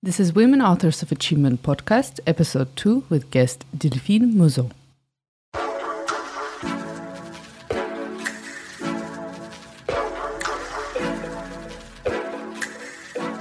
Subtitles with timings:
[0.00, 4.70] This is Women Authors of Achievement podcast, episode 2, with guest Delphine Mousseau.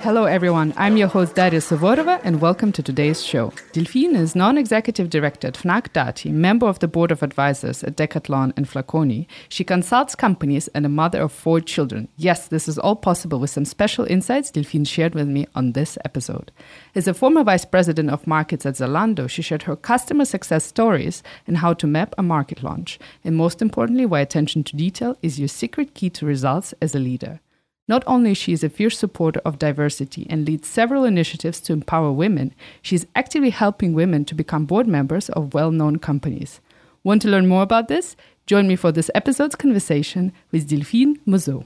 [0.07, 0.73] Hello, everyone.
[0.77, 3.51] I'm your host, Daria Savorova, and welcome to today's show.
[3.73, 7.97] Delphine is non executive director at Fnac Darty, member of the board of advisors at
[7.97, 9.27] Decathlon and Flaconi.
[9.49, 12.07] She consults companies and a mother of four children.
[12.15, 15.97] Yes, this is all possible with some special insights Delphine shared with me on this
[16.05, 16.53] episode.
[16.95, 21.21] As a former vice president of markets at Zalando, she shared her customer success stories
[21.45, 22.97] and how to map a market launch.
[23.25, 26.99] And most importantly, why attention to detail is your secret key to results as a
[26.99, 27.41] leader.
[27.89, 31.73] Not only she is she a fierce supporter of diversity and leads several initiatives to
[31.73, 36.59] empower women, she is actively helping women to become board members of well known companies.
[37.03, 38.17] Want to learn more about this?
[38.45, 41.65] Join me for this episode's conversation with Delphine Mousseau.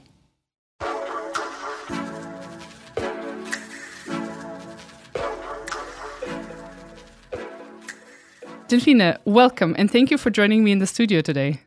[8.68, 11.62] Delphine, welcome and thank you for joining me in the studio today.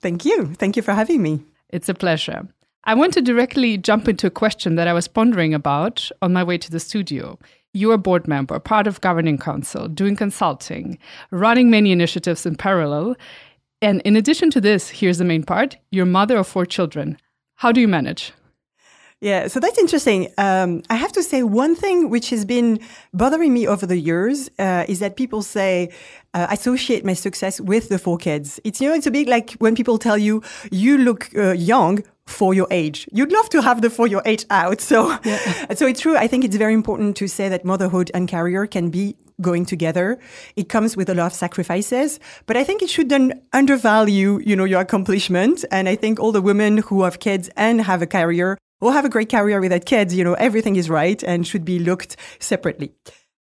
[0.00, 0.52] Thank you.
[0.54, 1.44] Thank you for having me.
[1.70, 2.48] It's a pleasure.
[2.88, 6.42] I want to directly jump into a question that I was pondering about on my
[6.42, 7.38] way to the studio.
[7.74, 10.98] You're a board member, part of governing council, doing consulting,
[11.30, 13.14] running many initiatives in parallel.
[13.82, 17.18] And in addition to this, here's the main part you're mother of four children.
[17.56, 18.32] How do you manage?
[19.20, 20.28] Yeah, so that's interesting.
[20.38, 22.78] Um, I have to say one thing which has been
[23.12, 25.90] bothering me over the years uh, is that people say
[26.34, 28.60] uh, associate my success with the four kids.
[28.62, 32.04] It's you know it's a bit like when people tell you you look uh, young
[32.26, 33.08] for your age.
[33.10, 34.80] You'd love to have the for your age out.
[34.80, 35.74] So, yeah.
[35.74, 36.16] so it's true.
[36.16, 40.18] I think it's very important to say that motherhood and career can be going together.
[40.54, 44.64] It comes with a lot of sacrifices, but I think it shouldn't undervalue, you know,
[44.64, 45.64] your accomplishment.
[45.70, 49.04] And I think all the women who have kids and have a career or have
[49.04, 52.16] a great career with without kids, you know, everything is right and should be looked
[52.38, 52.92] separately.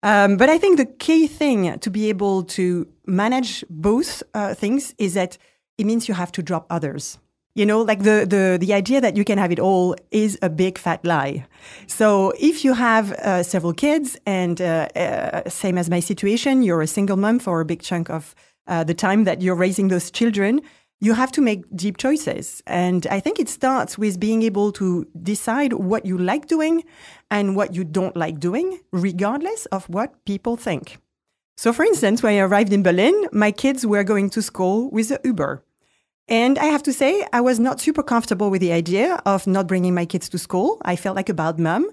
[0.03, 4.95] Um, but I think the key thing to be able to manage both uh, things
[4.99, 5.39] is that
[5.79, 7.19] it means you have to drop others
[7.57, 10.51] you know like the, the the idea that you can have it all is a
[10.51, 11.45] big fat lie
[11.87, 16.83] so if you have uh, several kids and uh, uh, same as my situation you're
[16.83, 18.35] a single mom for a big chunk of
[18.69, 20.61] uh, the time that you're raising those children
[21.01, 25.07] you have to make deep choices and i think it starts with being able to
[25.23, 26.85] decide what you like doing
[27.31, 30.99] and what you don't like doing regardless of what people think
[31.57, 35.09] so for instance when i arrived in berlin my kids were going to school with
[35.09, 35.63] the uber
[36.29, 39.69] and I have to say, I was not super comfortable with the idea of not
[39.69, 40.83] bringing my kids to school.
[40.85, 41.89] I felt like a bad mom.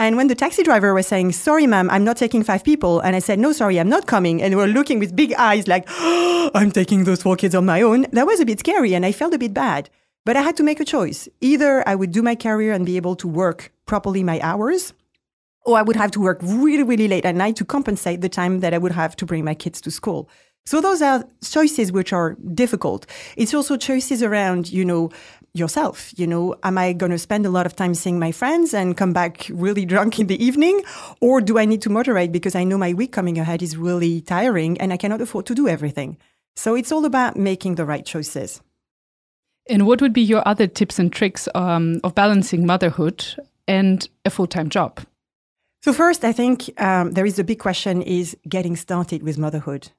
[0.00, 3.00] And when the taxi driver was saying, sorry, ma'am, I'm not taking five people.
[3.00, 4.40] And I said, no, sorry, I'm not coming.
[4.40, 7.66] And we were looking with big eyes like, oh, I'm taking those four kids on
[7.66, 8.06] my own.
[8.12, 9.90] That was a bit scary and I felt a bit bad.
[10.24, 11.28] But I had to make a choice.
[11.40, 14.92] Either I would do my career and be able to work properly my hours,
[15.64, 18.60] or I would have to work really, really late at night to compensate the time
[18.60, 20.28] that I would have to bring my kids to school.
[20.68, 23.06] So those are choices which are difficult.
[23.36, 25.10] It's also choices around, you know,
[25.58, 26.12] yourself.
[26.16, 28.96] You know, am I going to spend a lot of time seeing my friends and
[28.96, 30.82] come back really drunk in the evening?
[31.20, 34.20] Or do I need to moderate because I know my week coming ahead is really
[34.20, 36.16] tiring and I cannot afford to do everything?
[36.56, 38.60] So it's all about making the right choices.
[39.68, 43.24] And what would be your other tips and tricks um, of balancing motherhood
[43.66, 45.00] and a full time job?
[45.82, 49.90] So first, I think um, there is a big question: is getting started with motherhood.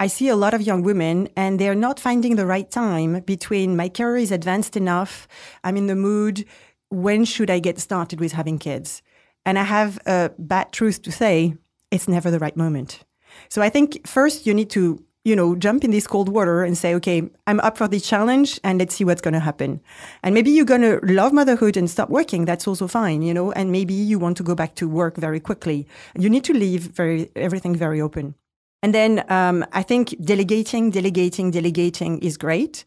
[0.00, 3.76] I see a lot of young women and they're not finding the right time between
[3.76, 5.26] my career is advanced enough,
[5.64, 6.44] I'm in the mood,
[6.88, 9.02] when should I get started with having kids?
[9.44, 11.54] And I have a bad truth to say,
[11.90, 13.04] it's never the right moment.
[13.48, 16.78] So I think first you need to, you know, jump in this cold water and
[16.78, 19.80] say, okay, I'm up for this challenge and let's see what's going to happen.
[20.22, 22.44] And maybe you're going to love motherhood and stop working.
[22.44, 25.40] That's also fine, you know, and maybe you want to go back to work very
[25.40, 25.88] quickly.
[26.16, 28.36] You need to leave very, everything very open.
[28.82, 32.84] And then um, I think delegating, delegating, delegating is great.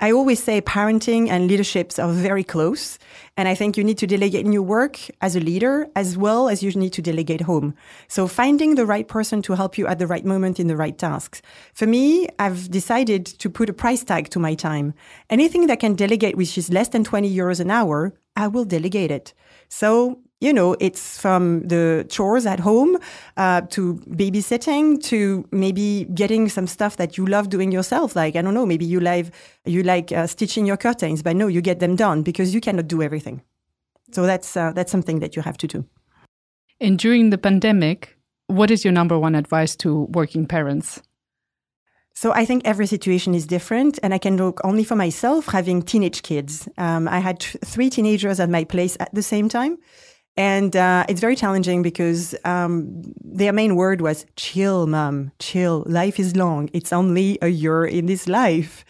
[0.00, 2.98] I always say parenting and leaderships are very close.
[3.36, 6.48] And I think you need to delegate in your work as a leader as well
[6.48, 7.74] as you need to delegate home.
[8.08, 10.98] So finding the right person to help you at the right moment in the right
[10.98, 11.42] tasks.
[11.74, 14.94] For me, I've decided to put a price tag to my time.
[15.30, 19.12] Anything that can delegate, which is less than 20 euros an hour, I will delegate
[19.12, 19.32] it.
[19.68, 22.98] So you know, it's from the chores at home
[23.36, 28.14] uh, to babysitting to maybe getting some stuff that you love doing yourself.
[28.14, 29.26] Like I don't know, maybe you like
[29.64, 32.88] you like uh, stitching your curtains, but no, you get them done because you cannot
[32.88, 33.42] do everything.
[34.12, 35.84] So that's uh, that's something that you have to do.
[36.80, 38.16] And during the pandemic,
[38.48, 41.00] what is your number one advice to working parents?
[42.16, 45.82] So I think every situation is different, and I can look only for myself having
[45.82, 46.68] teenage kids.
[46.78, 49.78] Um, I had three teenagers at my place at the same time.
[50.36, 55.84] And uh, it's very challenging because um, their main word was chill, mom, chill.
[55.86, 56.70] Life is long.
[56.72, 58.84] It's only a year in this life.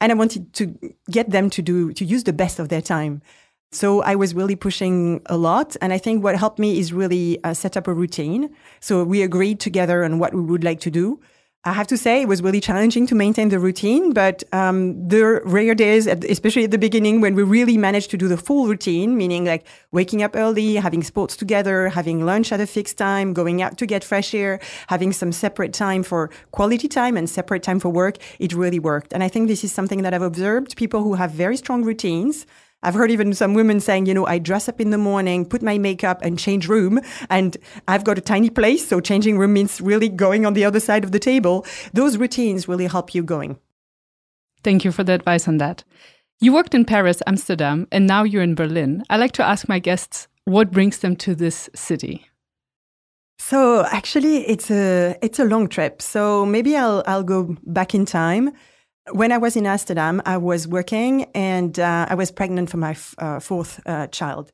[0.00, 0.74] And I wanted to
[1.10, 3.22] get them to do, to use the best of their time.
[3.70, 5.76] So I was really pushing a lot.
[5.80, 8.50] And I think what helped me is really uh, set up a routine.
[8.80, 11.20] So we agreed together on what we would like to do.
[11.64, 15.42] I have to say it was really challenging to maintain the routine, but um, the
[15.44, 19.16] rare days, especially at the beginning, when we really managed to do the full routine,
[19.16, 23.60] meaning like waking up early, having sports together, having lunch at a fixed time, going
[23.60, 27.80] out to get fresh air, having some separate time for quality time and separate time
[27.80, 29.12] for work, it really worked.
[29.12, 32.46] And I think this is something that I've observed people who have very strong routines
[32.82, 35.62] I've heard even some women saying, you know, I dress up in the morning, put
[35.62, 37.00] my makeup and change room.
[37.28, 37.56] And
[37.88, 38.86] I've got a tiny place.
[38.86, 41.66] So changing room means really going on the other side of the table.
[41.92, 43.58] Those routines really help you going.
[44.62, 45.82] Thank you for the advice on that.
[46.40, 49.02] You worked in Paris, Amsterdam, and now you're in Berlin.
[49.10, 52.28] I like to ask my guests what brings them to this city.
[53.40, 56.02] So actually, it's a it's a long trip.
[56.02, 58.52] So maybe I'll I'll go back in time
[59.12, 62.90] when I was in Amsterdam, I was working and uh, I was pregnant for my
[62.90, 64.52] f- uh, fourth uh, child.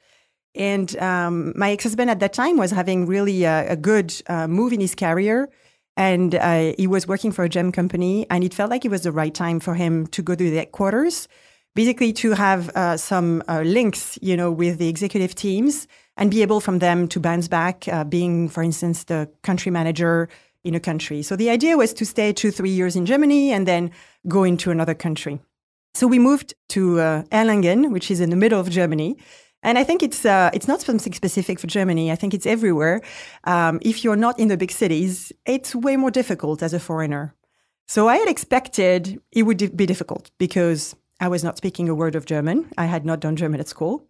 [0.55, 4.73] And um, my ex husband at that time was having really a, good uh, move
[4.73, 5.49] in his career.
[5.97, 8.27] And uh, he was working for a gem company.
[8.31, 10.57] And it felt like it was the right time for him to go to the
[10.57, 11.29] headquarters,
[11.75, 16.61] basically to have uh, some links, you know, with the executive teams and be able
[16.61, 20.29] from them to bounce back, being, for instance, the country manager
[20.65, 21.23] in a country.
[21.23, 23.91] So the idea was to stay two, three years in Germany and then
[24.27, 25.41] go into another country.
[25.95, 29.17] So we moved to uh, Erlangen, which is in the middle of Germany.
[29.63, 32.13] And I think it's uh, it's not something specific for Germany.
[32.13, 33.01] I think it's everywhere.
[33.45, 37.35] Um, if you're not in the big cities, it's way more difficult as a foreigner.
[37.87, 42.15] So I had expected it would be difficult because I was not speaking a word
[42.15, 42.71] of German.
[42.77, 44.07] I had not done German at school,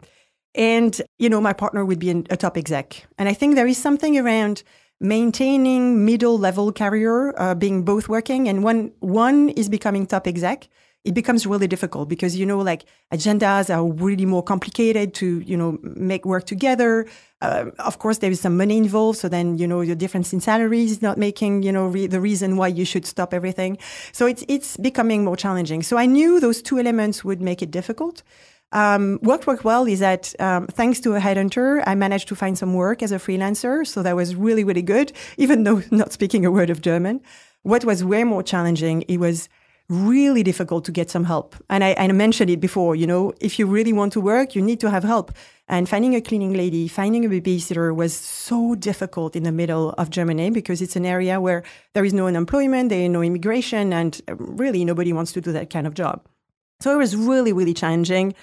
[0.55, 3.05] and you know my partner would be a top exec.
[3.17, 4.63] And I think there is something around
[4.99, 10.67] maintaining middle level career, uh, being both working, and when one is becoming top exec,
[11.05, 12.83] it becomes really difficult because you know like
[13.13, 17.05] agendas are really more complicated to you know make work together.
[17.41, 20.39] Uh, of course there is some money involved so then you know your difference in
[20.39, 23.77] salaries is not making you know re- the reason why you should stop everything.
[24.13, 25.83] So it's it's becoming more challenging.
[25.83, 28.23] So i knew those two elements would make it difficult
[28.71, 32.57] um, what worked well is that um, thanks to a headhunter, I managed to find
[32.57, 33.85] some work as a freelancer.
[33.87, 37.21] So that was really, really good, even though not speaking a word of German.
[37.63, 39.49] What was way more challenging, it was
[39.87, 41.55] really difficult to get some help.
[41.69, 44.61] And I, I mentioned it before, you know, if you really want to work, you
[44.61, 45.31] need to have help.
[45.67, 50.09] And finding a cleaning lady, finding a babysitter was so difficult in the middle of
[50.09, 51.63] Germany because it's an area where
[51.93, 55.69] there is no unemployment, there is no immigration, and really nobody wants to do that
[55.69, 56.27] kind of job.
[56.79, 58.33] So it was really, really challenging.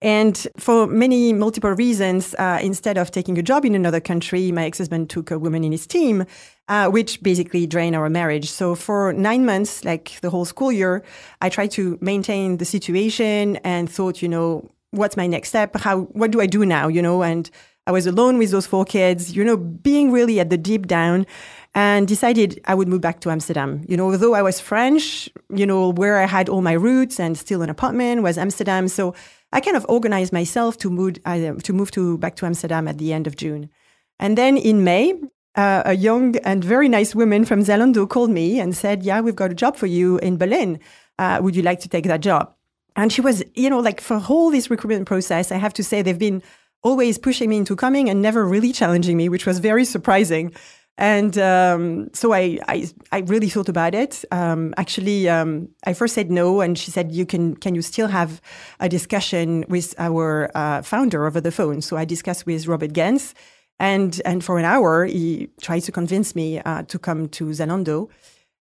[0.00, 4.64] And for many multiple reasons, uh, instead of taking a job in another country, my
[4.64, 6.24] ex husband took a woman in his team,
[6.68, 8.48] uh, which basically drained our marriage.
[8.48, 11.02] So for nine months, like the whole school year,
[11.40, 15.76] I tried to maintain the situation and thought, you know, what's my next step?
[15.76, 16.86] How, what do I do now?
[16.86, 17.50] You know, and
[17.88, 21.26] I was alone with those four kids, you know, being really at the deep down
[21.74, 23.84] and decided I would move back to Amsterdam.
[23.88, 27.36] You know, although I was French, you know, where I had all my roots and
[27.36, 28.88] still an apartment was Amsterdam.
[28.88, 29.14] So
[29.52, 33.12] I kind of organized myself to move to move to back to Amsterdam at the
[33.12, 33.70] end of June,
[34.18, 35.14] and then in May.
[35.56, 39.34] Uh, a young and very nice woman from Zalando called me and said, "Yeah, we've
[39.34, 40.78] got a job for you in Berlin.
[41.18, 42.54] Uh, would you like to take that job?"
[42.94, 46.00] And she was, you know, like for all this recruitment process, I have to say
[46.00, 46.42] they've been
[46.82, 50.52] always pushing me into coming and never really challenging me, which was very surprising.
[50.98, 54.24] And um, so I, I, I, really thought about it.
[54.32, 58.08] Um, actually, um, I first said no, and she said, "You can, can you still
[58.08, 58.40] have
[58.80, 63.32] a discussion with our uh, founder over the phone?" So I discussed with Robert Gentz,
[63.78, 68.08] and and for an hour, he tried to convince me uh, to come to Zalando.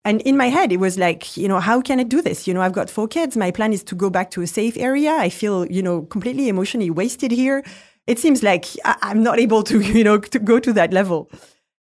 [0.04, 2.48] And in my head, it was like, you know, how can I do this?
[2.48, 3.36] You know, I've got four kids.
[3.36, 5.12] My plan is to go back to a safe area.
[5.12, 7.62] I feel, you know, completely emotionally wasted here.
[8.06, 11.30] It seems like I- I'm not able to, you know, to go to that level.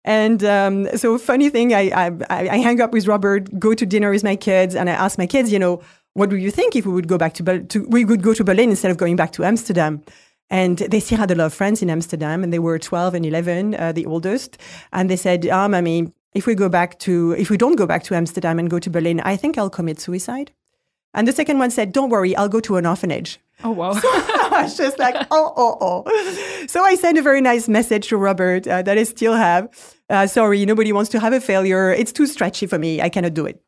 [0.04, 4.10] And um, so, funny thing, I, I, I hang up with Robert, go to dinner
[4.10, 5.82] with my kids, and I ask my kids, you know,
[6.12, 8.44] what do you think if we would go back to, to we would go to
[8.44, 10.02] Berlin instead of going back to Amsterdam?
[10.50, 13.26] And they still had a lot of friends in Amsterdam, and they were 12 and
[13.26, 14.58] 11, uh, the oldest.
[14.92, 17.86] And they said, "Ah, oh, mommy, if we go back to, if we don't go
[17.86, 20.52] back to Amsterdam and go to Berlin, I think I'll commit suicide."
[21.14, 23.94] And the second one said, "Don't worry, I'll go to an orphanage." Oh wow!
[24.54, 26.66] So I was just like, oh, oh, oh.
[26.68, 29.68] So I sent a very nice message to Robert uh, that I still have.
[30.10, 31.90] Uh, sorry, nobody wants to have a failure.
[31.90, 33.00] It's too stretchy for me.
[33.00, 33.60] I cannot do it.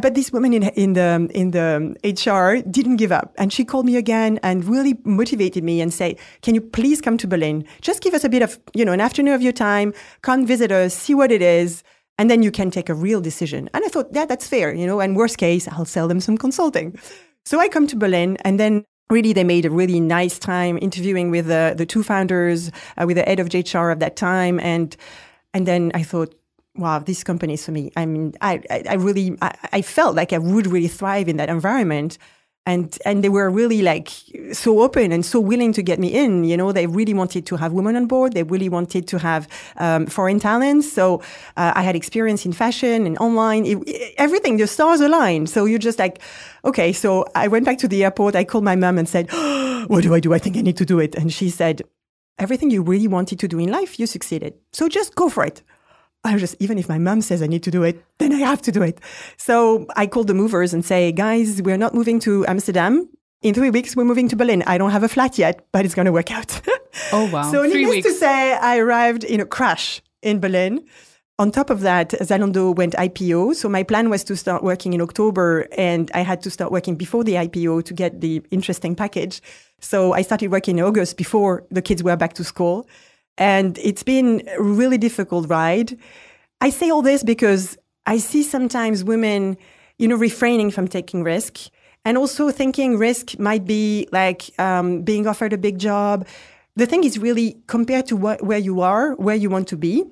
[0.00, 3.84] But this woman in, in the in the HR didn't give up, and she called
[3.84, 7.64] me again and really motivated me and said, "Can you please come to Berlin?
[7.82, 9.92] Just give us a bit of you know an afternoon of your time.
[10.22, 11.82] Come visit us, see what it is,
[12.16, 14.86] and then you can take a real decision." And I thought, yeah, that's fair, you
[14.86, 14.98] know.
[14.98, 16.98] And worst case, I'll sell them some consulting.
[17.44, 21.30] So I come to Berlin, and then really they made a really nice time interviewing
[21.30, 24.96] with the the two founders, uh, with the head of HR of that time, and
[25.54, 26.34] and then I thought
[26.76, 27.90] wow, this company is for me.
[27.96, 31.36] I mean, I, I, I really, I, I, felt like I would really thrive in
[31.36, 32.18] that environment.
[32.64, 34.08] And, and they were really like
[34.52, 36.44] so open and so willing to get me in.
[36.44, 38.34] You know, they really wanted to have women on board.
[38.34, 40.90] They really wanted to have um, foreign talents.
[40.90, 41.22] So
[41.56, 45.50] uh, I had experience in fashion and online, it, it, everything, the stars aligned.
[45.50, 46.22] So you're just like,
[46.64, 46.92] okay.
[46.92, 48.36] So I went back to the airport.
[48.36, 50.32] I called my mom and said, oh, what do I do?
[50.32, 51.16] I think I need to do it.
[51.16, 51.82] And she said,
[52.38, 54.54] everything you really wanted to do in life, you succeeded.
[54.72, 55.62] So just go for it.
[56.24, 58.62] I just, even if my mom says I need to do it, then I have
[58.62, 59.00] to do it.
[59.36, 63.08] So I call the movers and say, guys, we're not moving to Amsterdam.
[63.42, 64.62] In three weeks, we're moving to Berlin.
[64.68, 66.60] I don't have a flat yet, but it's going to work out.
[67.10, 67.50] Oh, wow.
[67.50, 68.08] so three needless weeks.
[68.08, 70.84] to say, I arrived in a crash in Berlin.
[71.42, 73.56] On top of that, Zalando went IPO.
[73.56, 76.94] So my plan was to start working in October and I had to start working
[76.94, 79.42] before the IPO to get the interesting package.
[79.80, 82.86] So I started working in August before the kids were back to school.
[83.38, 85.98] And it's been a really difficult ride.
[86.60, 89.56] I say all this because I see sometimes women,
[89.98, 91.58] you know, refraining from taking risk
[92.04, 96.24] and also thinking risk might be like um, being offered a big job.
[96.76, 100.04] The thing is really compared to where you are, where you want to be.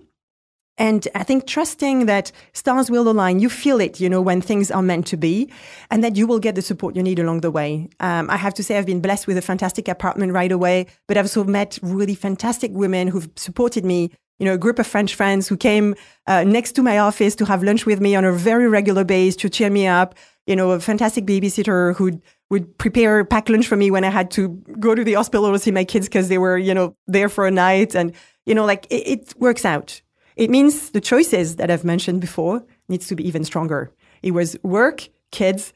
[0.80, 4.70] And I think trusting that stars will align, you feel it, you know, when things
[4.70, 5.52] are meant to be,
[5.90, 7.90] and that you will get the support you need along the way.
[8.00, 11.18] Um, I have to say, I've been blessed with a fantastic apartment right away, but
[11.18, 14.10] I've also met really fantastic women who've supported me.
[14.38, 15.94] You know, a group of French friends who came
[16.26, 19.36] uh, next to my office to have lunch with me on a very regular basis
[19.42, 20.14] to cheer me up.
[20.46, 24.30] You know, a fantastic babysitter who would prepare pack lunch for me when I had
[24.30, 24.48] to
[24.80, 27.46] go to the hospital to see my kids because they were, you know, there for
[27.46, 27.94] a night.
[27.94, 28.14] And,
[28.46, 30.00] you know, like it, it works out
[30.40, 33.92] it means the choices that I've mentioned before needs to be even stronger.
[34.22, 35.74] It was work, kids,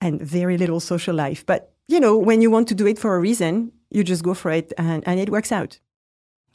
[0.00, 1.44] and very little social life.
[1.44, 4.32] But, you know, when you want to do it for a reason, you just go
[4.32, 5.78] for it and, and it works out.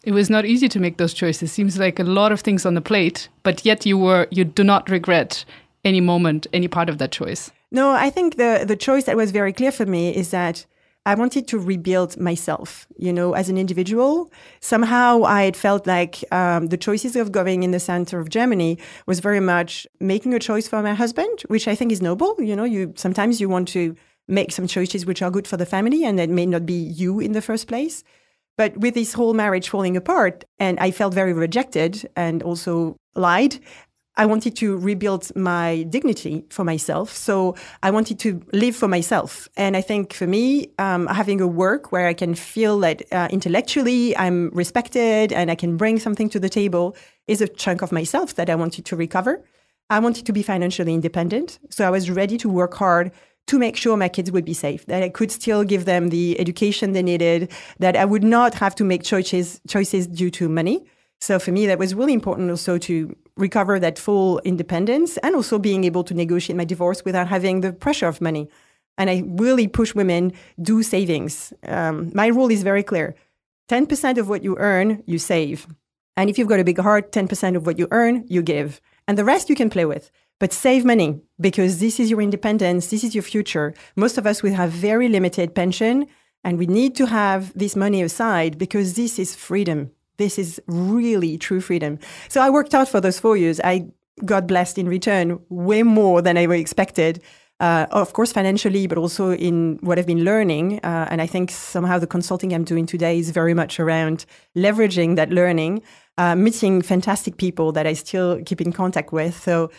[0.03, 1.51] It was not easy to make those choices.
[1.51, 4.63] Seems like a lot of things on the plate, but yet you were you do
[4.63, 5.45] not regret
[5.85, 7.51] any moment, any part of that choice.
[7.71, 10.65] No, I think the the choice that was very clear for me is that
[11.05, 14.31] I wanted to rebuild myself, you know, as an individual.
[14.59, 18.77] Somehow I had felt like um, the choices of going in the center of Germany
[19.07, 22.35] was very much making a choice for my husband, which I think is noble.
[22.39, 23.95] You know, you sometimes you want to
[24.27, 27.19] make some choices which are good for the family and that may not be you
[27.19, 28.03] in the first place.
[28.57, 33.59] But with this whole marriage falling apart, and I felt very rejected and also lied,
[34.17, 37.13] I wanted to rebuild my dignity for myself.
[37.15, 39.47] So I wanted to live for myself.
[39.55, 43.29] And I think for me, um, having a work where I can feel that uh,
[43.31, 46.95] intellectually I'm respected and I can bring something to the table
[47.27, 49.43] is a chunk of myself that I wanted to recover.
[49.89, 51.59] I wanted to be financially independent.
[51.69, 53.11] So I was ready to work hard
[53.47, 56.39] to make sure my kids would be safe, that I could still give them the
[56.39, 60.85] education they needed, that I would not have to make choices, choices due to money.
[61.21, 65.59] So for me, that was really important also to recover that full independence and also
[65.59, 68.49] being able to negotiate my divorce without having the pressure of money.
[68.97, 71.53] And I really push women do savings.
[71.67, 73.15] Um, my rule is very clear:
[73.69, 75.67] ten percent of what you earn, you save,
[76.17, 78.81] and if you've got a big heart, ten percent of what you earn, you give,
[79.07, 80.11] and the rest you can play with.
[80.39, 83.73] But save money because this is your independence, this is your future.
[83.95, 86.07] Most of us will have very limited pension,
[86.43, 91.37] and we need to have this money aside because this is freedom this is really
[91.37, 91.99] true freedom.
[92.29, 93.59] So I worked out for those four years.
[93.63, 93.87] I
[94.25, 97.21] got blessed in return way more than I ever expected.
[97.59, 100.79] Uh, of course, financially, but also in what I've been learning.
[100.83, 104.25] Uh, and I think somehow the consulting I'm doing today is very much around
[104.57, 105.83] leveraging that learning,
[106.17, 109.39] uh, meeting fantastic people that I still keep in contact with.
[109.39, 109.69] So,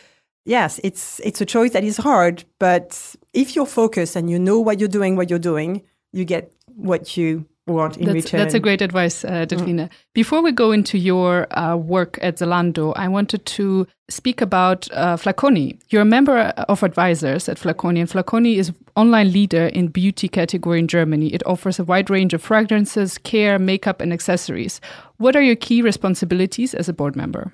[0.44, 4.60] yes, it's it's a choice that is hard, but if you're focused and you know
[4.60, 8.40] what you're doing, what you're doing, you get what you want in that's, return.
[8.40, 9.46] That's a great advice, uh.
[9.48, 9.90] Mm.
[10.14, 15.16] Before we go into your uh, work at Zalando, I wanted to speak about uh,
[15.16, 15.78] Flaconi.
[15.90, 16.38] You're a member
[16.68, 21.32] of advisors at Flaconi, and Flaconi is online leader in beauty category in Germany.
[21.32, 24.80] It offers a wide range of fragrances, care, makeup, and accessories.
[25.18, 27.52] What are your key responsibilities as a board member?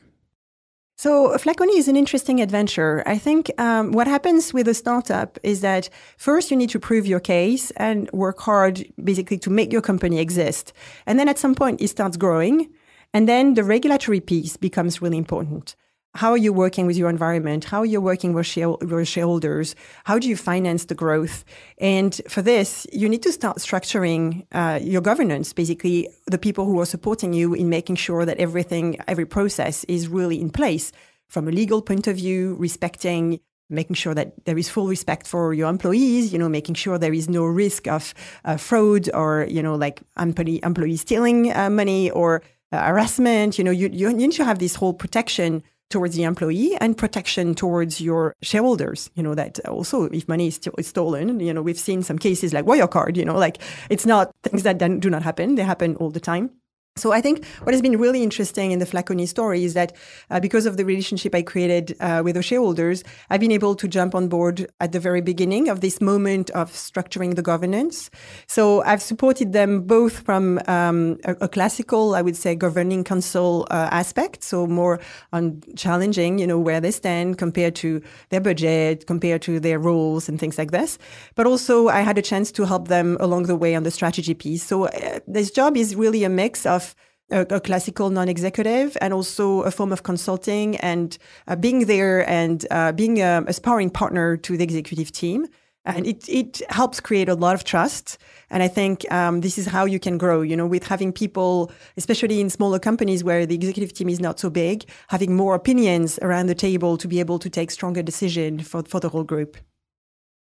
[1.00, 3.04] So Flaconi is an interesting adventure.
[3.06, 7.06] I think um, what happens with a startup is that first you need to prove
[7.06, 10.72] your case and work hard, basically, to make your company exist.
[11.06, 12.68] And then at some point it starts growing,
[13.14, 15.76] and then the regulatory piece becomes really important.
[16.14, 17.64] How are you working with your environment?
[17.64, 19.76] How are you working with your shareholders?
[20.04, 21.44] How do you finance the growth?
[21.78, 26.80] And for this, you need to start structuring uh, your governance, basically the people who
[26.80, 30.92] are supporting you in making sure that everything, every process is really in place
[31.28, 35.52] from a legal point of view, respecting making sure that there is full respect for
[35.52, 38.14] your employees, you know, making sure there is no risk of
[38.46, 43.58] uh, fraud or, you know, like employee, stealing uh, money or uh, harassment.
[43.58, 47.54] You know, you, you need to have this whole protection towards the employee and protection
[47.54, 49.10] towards your shareholders.
[49.14, 52.18] You know, that also if money is, st- is stolen, you know, we've seen some
[52.18, 53.58] cases like Wirecard, you know, like
[53.90, 55.54] it's not things that do not happen.
[55.54, 56.50] They happen all the time.
[56.98, 59.94] So I think what has been really interesting in the Flaconi story is that
[60.30, 63.88] uh, because of the relationship I created uh, with the shareholders, I've been able to
[63.88, 68.10] jump on board at the very beginning of this moment of structuring the governance.
[68.46, 73.66] So I've supported them both from um, a, a, classical, I would say, governing council
[73.70, 75.00] uh, aspect, so more
[75.32, 80.28] on challenging, you know, where they stand compared to their budget, compared to their roles
[80.28, 80.98] and things like this.
[81.34, 84.34] But also I had a chance to help them along the way on the strategy
[84.34, 84.62] piece.
[84.64, 86.87] So uh, this job is really a mix of
[87.30, 92.66] a, a classical non-executive and also a form of consulting and uh, being there and
[92.70, 95.46] uh, being a, a, sparring partner to the executive team.
[95.84, 98.18] And it, it helps create a lot of trust.
[98.50, 101.72] And I think um, this is how you can grow, you know, with having people,
[101.96, 106.18] especially in smaller companies where the executive team is not so big, having more opinions
[106.20, 109.56] around the table to be able to take stronger decision for, for the whole group.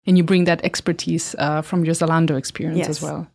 [0.06, 2.90] And you bring that expertise uh, from your Zalando experience yes.
[2.90, 3.28] as well.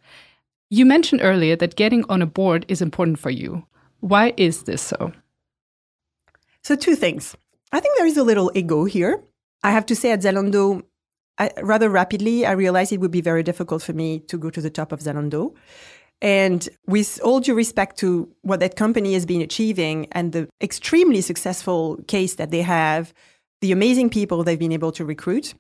[0.69, 3.65] You mentioned earlier that getting on a board is important for you.
[4.01, 5.13] Why is this so?
[6.63, 7.37] So, two things.
[7.71, 9.23] I think there is a little ego here.
[9.63, 10.83] I have to say, at Zalando,
[11.39, 14.61] I, rather rapidly, I realized it would be very difficult for me to go to
[14.61, 15.55] the top of Zalando.
[16.21, 21.21] And with all due respect to what that company has been achieving and the extremely
[21.21, 23.13] successful case that they have,
[23.61, 25.55] the amazing people they've been able to recruit,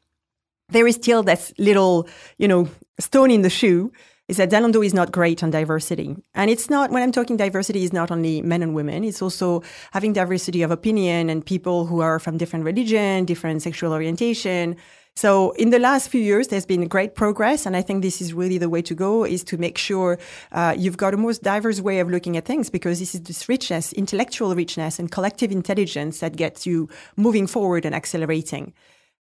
[0.71, 2.09] there is still that little,
[2.39, 3.93] you know, stone in the shoe
[4.29, 6.17] is that Zalando is not great on diversity.
[6.35, 9.63] And it's not, when I'm talking diversity, is not only men and women, it's also
[9.93, 14.77] having diversity of opinion and people who are from different religion, different sexual orientation.
[15.15, 18.35] So in the last few years, there's been great progress, and I think this is
[18.35, 20.19] really the way to go: is to make sure
[20.53, 23.49] uh, you've got a most diverse way of looking at things, because this is this
[23.49, 28.75] richness, intellectual richness, and collective intelligence that gets you moving forward and accelerating.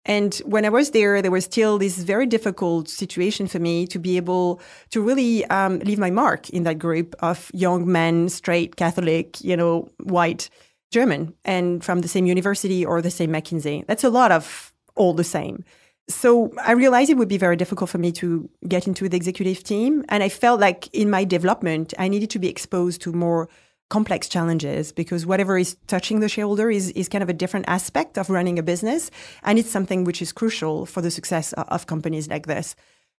[0.06, 3.98] And when I was there, there was still this very difficult situation for me to
[3.98, 4.60] be able
[4.90, 9.56] to really um, leave my mark in that group of young men, straight, Catholic, you
[9.56, 10.48] know, white,
[10.90, 13.86] German, and from the same university or the same McKinsey.
[13.86, 15.64] That's a lot of all the same.
[16.08, 19.62] So I realized it would be very difficult for me to get into the executive
[19.62, 20.04] team.
[20.08, 23.48] And I felt like in my development, I needed to be exposed to more
[23.90, 28.16] complex challenges because whatever is touching the shareholder is, is kind of a different aspect
[28.16, 29.10] of running a business.
[29.42, 32.74] And it's something which is crucial for the success of companies like this.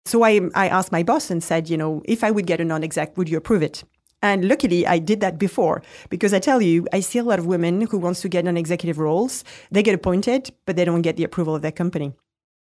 [0.06, 2.64] So I, I asked my boss and said, you know, if I would get a
[2.64, 3.84] non exec, would you approve it?
[4.22, 7.46] And luckily, I did that before because I tell you, I see a lot of
[7.46, 9.44] women who wants to get non executive roles.
[9.70, 12.14] They get appointed, but they don't get the approval of their company.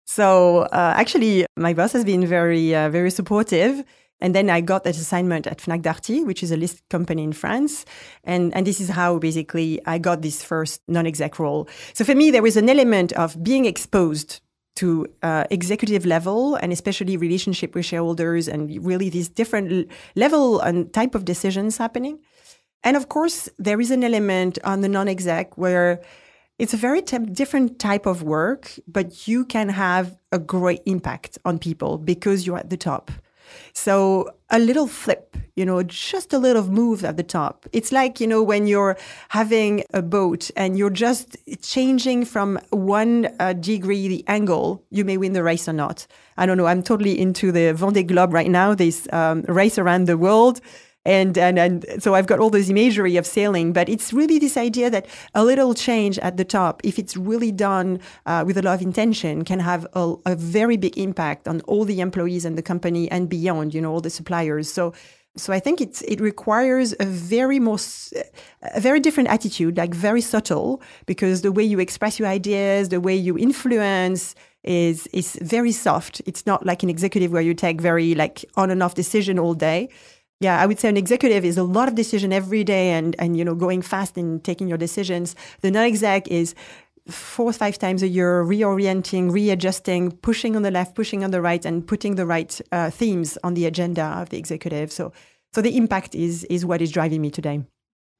[0.05, 3.83] So uh, actually, my boss has been very, uh, very supportive.
[4.19, 7.33] And then I got that assignment at Fnac Darty, which is a list company in
[7.33, 7.85] France.
[8.23, 11.69] And, and this is how basically I got this first non-exec role.
[11.93, 14.41] So for me, there was an element of being exposed
[14.77, 20.93] to uh, executive level and especially relationship with shareholders and really these different level and
[20.93, 22.19] type of decisions happening.
[22.83, 26.01] And of course, there is an element on the non-exec where
[26.59, 31.59] it's a very different type of work, but you can have a great impact on
[31.59, 33.11] people because you're at the top.
[33.73, 37.65] So a little flip, you know, just a little move at the top.
[37.73, 38.97] It's like, you know, when you're
[39.29, 45.17] having a boat and you're just changing from one uh, degree the angle, you may
[45.17, 46.07] win the race or not.
[46.37, 46.67] I don't know.
[46.67, 50.61] I'm totally into the Vendée Globe right now, this um, race around the world
[51.07, 54.57] and, and, and so I've got all this imagery of sailing, but it's really this
[54.57, 58.61] idea that a little change at the top, if it's really done uh, with a
[58.61, 62.57] lot of intention, can have a, a very big impact on all the employees and
[62.57, 64.69] the company and beyond, you know, all the suppliers.
[64.71, 64.93] So,
[65.37, 67.79] so I think it's, it requires a very more,
[68.63, 72.99] a very different attitude, like very subtle, because the way you express your ideas, the
[72.99, 76.21] way you influence is, is very soft.
[76.25, 79.53] It's not like an executive where you take very like on and off decision all
[79.53, 79.87] day
[80.39, 83.35] yeah, I would say an executive is a lot of decision every day and, and
[83.37, 85.35] you know, going fast in taking your decisions.
[85.61, 86.53] The non-exec is
[87.07, 91.41] four or five times a year, reorienting, readjusting, pushing on the left, pushing on the
[91.41, 94.91] right, and putting the right uh, themes on the agenda of the executive.
[94.91, 95.11] So,
[95.53, 97.63] so the impact is is what is driving me today.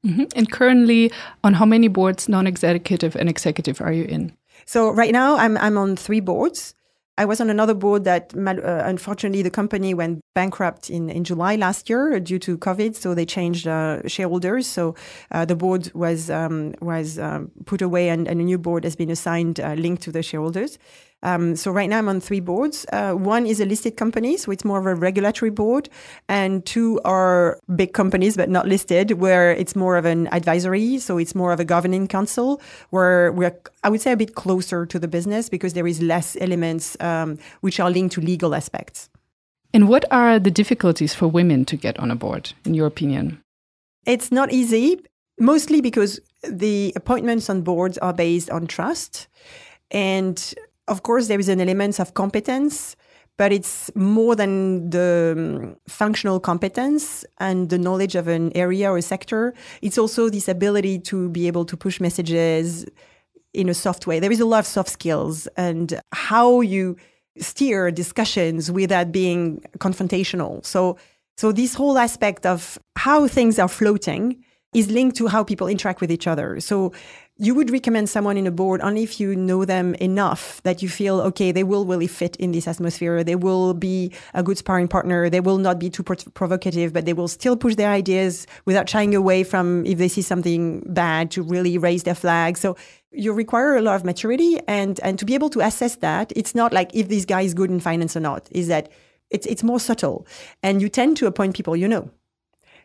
[0.05, 0.25] Mm-hmm.
[0.35, 1.11] And currently,
[1.43, 4.35] on how many boards, non executive and executive, are you in?
[4.65, 6.73] So, right now, I'm, I'm on three boards.
[7.19, 11.55] I was on another board that, uh, unfortunately, the company went bankrupt in, in July
[11.55, 12.95] last year due to COVID.
[12.95, 14.67] So they changed uh, shareholders.
[14.67, 14.93] So
[15.31, 18.95] uh, the board was um, was um, put away, and, and, a new board has
[18.95, 20.77] been assigned uh, linked to the shareholders.
[21.23, 22.85] Um, so right now I'm on three boards.
[22.93, 25.89] Uh, one is a listed company, so it's more of a regulatory board,
[26.29, 30.99] and two are big companies but not listed, where it's more of an advisory.
[30.99, 34.85] So it's more of a governing council, where we're I would say a bit closer
[34.85, 39.09] to the business because there is less elements um, which are linked to legal aspects.
[39.73, 43.41] And what are the difficulties for women to get on a board, in your opinion?
[44.05, 45.01] It's not easy,
[45.39, 49.27] mostly because the appointments on boards are based on trust.
[49.91, 50.53] And
[50.87, 52.95] of course, there is an element of competence,
[53.37, 58.97] but it's more than the um, functional competence and the knowledge of an area or
[58.97, 59.53] a sector.
[59.81, 62.85] It's also this ability to be able to push messages
[63.53, 64.19] in a soft way.
[64.19, 66.95] There is a lot of soft skills and how you
[67.39, 70.65] steer discussions without being confrontational.
[70.65, 70.97] So,
[71.37, 76.01] so this whole aspect of how things are floating is linked to how people interact
[76.01, 76.59] with each other.
[76.59, 76.91] So
[77.39, 80.89] you would recommend someone in a board only if you know them enough that you
[80.89, 84.87] feel okay they will really fit in this atmosphere they will be a good sparring
[84.87, 88.89] partner they will not be too provocative but they will still push their ideas without
[88.89, 92.57] shying away from if they see something bad to really raise their flag.
[92.57, 92.75] So
[93.11, 96.53] you require a lot of maturity and and to be able to assess that it's
[96.55, 98.91] not like if this guy is good in finance or not is that
[99.29, 100.25] it's it's more subtle.
[100.63, 102.09] And you tend to appoint people you know.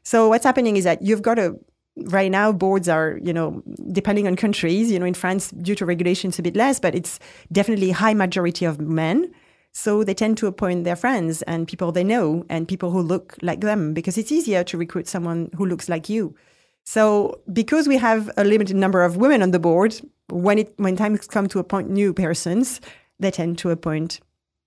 [0.02, 1.58] So what's happening is that you've got to
[2.06, 5.84] right now boards are you know depending on countries you know in france due to
[5.84, 7.18] regulations a bit less but it's
[7.50, 9.32] definitely high majority of men.
[9.74, 13.36] So they tend to appoint their friends and people they know and people who look
[13.40, 16.34] like them because it's easier to recruit someone who looks like you.
[16.84, 20.96] So because we have a limited number of women on the board when it when
[20.96, 22.80] times come to appoint new persons
[23.18, 24.20] they tend to appoint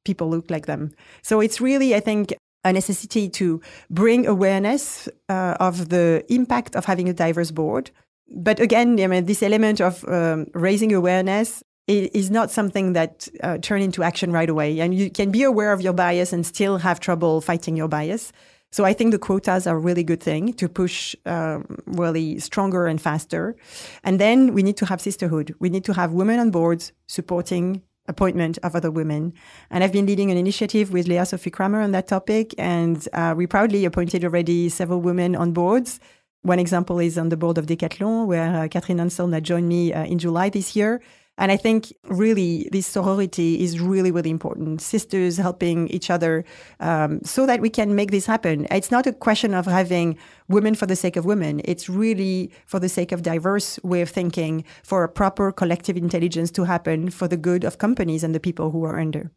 [0.06, 0.92] people look like them.
[1.22, 2.34] So it's really i think
[2.66, 7.92] a necessity to bring awareness uh, of the impact of having a diverse board.
[8.28, 13.60] But again, I mean, this element of um, raising awareness is not something that uh,
[13.60, 14.80] turn into action right away.
[14.80, 18.34] And you can be aware of your bias and still have trouble fighting your bias.
[18.72, 22.88] So I think the quotas are a really good thing to push um, really stronger
[22.88, 23.56] and faster.
[24.04, 25.54] And then we need to have sisterhood.
[25.60, 29.34] We need to have women on boards supporting appointment of other women.
[29.70, 32.54] And I've been leading an initiative with Lea-Sophie Cramer on that topic.
[32.58, 36.00] And uh, we proudly appointed already several women on boards.
[36.44, 40.06] One example is on the board of Decathlon, where uh, Catherine Ansel joined me uh,
[40.06, 41.02] in July this year.
[41.38, 44.82] And I think really this sorority is really, really important.
[44.82, 46.46] Sisters helping each other
[46.80, 48.68] um, so that we can make this happen.
[48.72, 50.18] It's not a question of having
[50.48, 51.62] women for the sake of women.
[51.66, 56.52] It's really for the sake of diverse way of thinking, for a proper collective intelligence
[56.52, 59.32] to happen for the good of companies and the people who are under.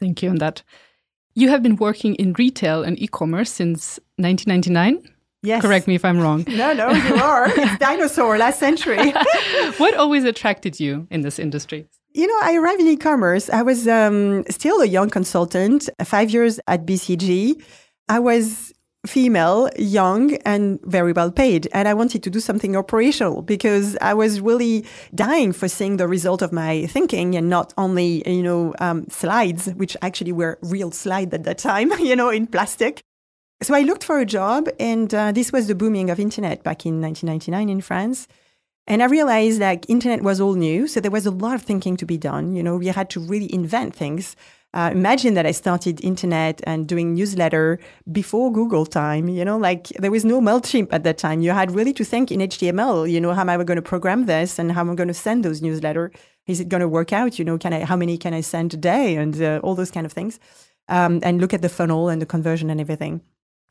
[0.00, 0.62] Thank you on that.
[1.34, 5.14] You have been working in retail and e-commerce since 1999.
[5.42, 5.62] Yes.
[5.62, 6.44] Correct me if I'm wrong.
[6.48, 7.46] No, no, you are.
[7.56, 9.12] it's dinosaur, last century.
[9.78, 11.86] what always attracted you in this industry?
[12.12, 13.48] You know, I arrived in e-commerce.
[13.48, 17.62] I was um, still a young consultant, five years at BCG.
[18.08, 18.72] I was
[19.06, 21.68] female, young, and very well paid.
[21.72, 26.06] And I wanted to do something operational because I was really dying for seeing the
[26.06, 30.90] result of my thinking and not only, you know, um, slides, which actually were real
[30.90, 33.02] slides at that time, you know, in plastic.
[33.62, 36.86] So I looked for a job, and uh, this was the booming of internet back
[36.86, 38.26] in 1999 in France.
[38.86, 41.98] And I realized that internet was all new, so there was a lot of thinking
[41.98, 42.54] to be done.
[42.54, 44.34] You know, we had to really invent things.
[44.72, 47.78] Uh, imagine that I started internet and doing newsletter
[48.10, 49.28] before Google time.
[49.28, 51.42] You know, like there was no Mailchimp at that time.
[51.42, 53.10] You had really to think in HTML.
[53.10, 55.14] You know, how am I going to program this, and how am I going to
[55.14, 56.12] send those newsletter?
[56.46, 57.38] Is it going to work out?
[57.38, 57.84] You know, can I?
[57.84, 59.16] How many can I send a day?
[59.16, 60.40] And uh, all those kind of things.
[60.88, 63.20] Um, and look at the funnel and the conversion and everything.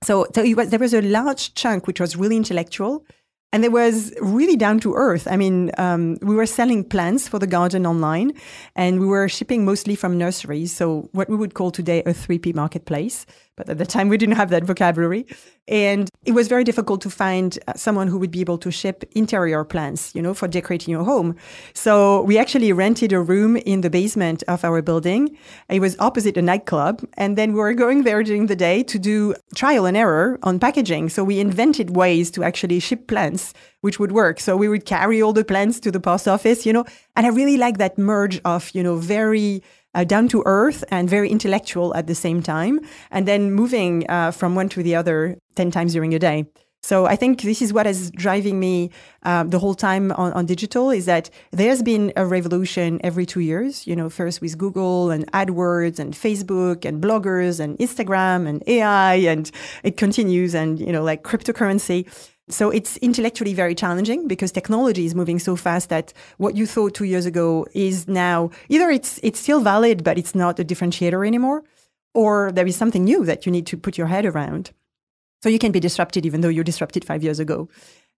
[0.03, 3.05] So, so was, there was a large chunk which was really intellectual,
[3.51, 5.27] and there was really down to earth.
[5.29, 8.33] I mean, um, we were selling plants for the garden online,
[8.75, 10.75] and we were shipping mostly from nurseries.
[10.75, 13.25] So, what we would call today a 3P marketplace.
[13.59, 15.25] But at the time, we didn't have that vocabulary.
[15.67, 19.03] And it was very difficult to find uh, someone who would be able to ship
[19.11, 21.35] interior plants, you know, for decorating your home.
[21.73, 25.37] So we actually rented a room in the basement of our building.
[25.67, 27.05] It was opposite a nightclub.
[27.17, 30.57] And then we were going there during the day to do trial and error on
[30.57, 31.09] packaging.
[31.09, 34.41] So we invented ways to actually ship plants which would work.
[34.41, 36.83] So we would carry all the plants to the post office, you know,
[37.15, 39.63] and I really like that merge of, you know, very
[39.95, 42.79] uh, down to earth and very intellectual at the same time,
[43.11, 46.45] and then moving uh, from one to the other 10 times during a day.
[46.81, 48.89] So I think this is what is driving me
[49.23, 53.41] um, the whole time on, on digital is that there's been a revolution every two
[53.41, 53.85] years.
[53.85, 59.15] You know, first with Google and AdWords and Facebook and bloggers and Instagram and AI,
[59.15, 59.51] and
[59.83, 62.07] it continues and you know like cryptocurrency.
[62.51, 66.95] So it's intellectually very challenging because technology is moving so fast that what you thought
[66.95, 71.25] two years ago is now either it's it's still valid but it's not a differentiator
[71.27, 71.63] anymore,
[72.15, 74.71] or there is something new that you need to put your head around.
[75.43, 77.69] So you can be disrupted even though you're disrupted five years ago.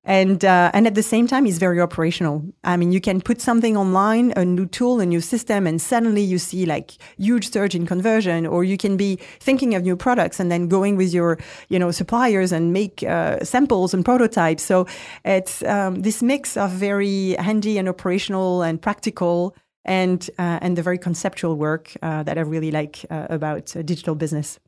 [0.03, 2.43] And, uh, and at the same time, it's very operational.
[2.63, 6.23] I mean, you can put something online, a new tool, a new system, and suddenly
[6.23, 10.39] you see like huge surge in conversion, or you can be thinking of new products
[10.39, 11.37] and then going with your,
[11.69, 14.63] you know, suppliers and make uh, samples and prototypes.
[14.63, 14.87] So
[15.23, 20.81] it's um, this mix of very handy and operational and practical and, uh, and the
[20.81, 24.59] very conceptual work uh, that I really like uh, about uh, digital business.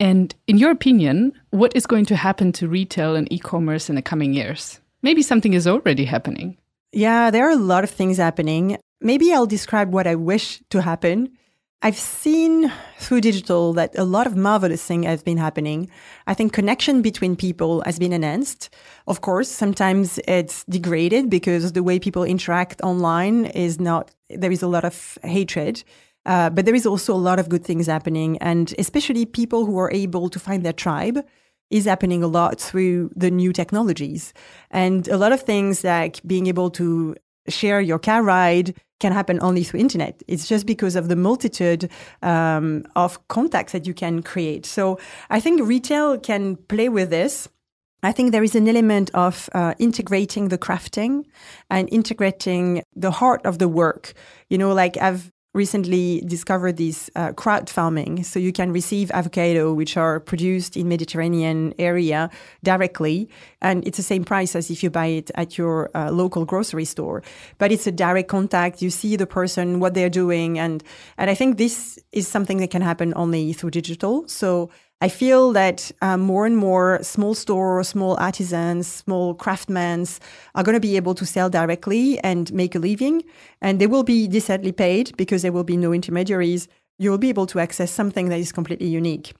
[0.00, 3.96] And in your opinion, what is going to happen to retail and e commerce in
[3.96, 4.80] the coming years?
[5.02, 6.56] Maybe something is already happening.
[6.92, 8.78] Yeah, there are a lot of things happening.
[9.00, 11.30] Maybe I'll describe what I wish to happen.
[11.80, 15.88] I've seen through digital that a lot of marvelous things have been happening.
[16.26, 18.70] I think connection between people has been enhanced.
[19.06, 24.62] Of course, sometimes it's degraded because the way people interact online is not, there is
[24.62, 25.84] a lot of hatred.
[26.28, 29.78] Uh, but there is also a lot of good things happening, and especially people who
[29.78, 31.18] are able to find their tribe
[31.70, 34.34] is happening a lot through the new technologies.
[34.70, 37.16] And a lot of things like being able to
[37.48, 40.22] share your car ride can happen only through internet.
[40.28, 41.88] It's just because of the multitude
[42.22, 44.66] um, of contacts that you can create.
[44.66, 44.98] So
[45.30, 47.48] I think retail can play with this.
[48.02, 51.24] I think there is an element of uh, integrating the crafting
[51.70, 54.12] and integrating the heart of the work.
[54.50, 58.22] You know, like I've recently discovered this uh, crowd farming.
[58.24, 62.30] So you can receive avocado, which are produced in Mediterranean area
[62.62, 63.28] directly.
[63.60, 66.86] And it's the same price as if you buy it at your uh, local grocery
[66.86, 67.22] store.
[67.58, 68.80] But it's a direct contact.
[68.80, 70.58] You see the person, what they're doing.
[70.58, 70.82] And,
[71.18, 74.26] and I think this is something that can happen only through digital.
[74.28, 80.06] So I feel that um, more and more small stores, small artisans, small craftsmen
[80.56, 83.22] are going to be able to sell directly and make a living.
[83.60, 86.66] And they will be decently paid because there will be no intermediaries.
[86.98, 89.34] You will be able to access something that is completely unique.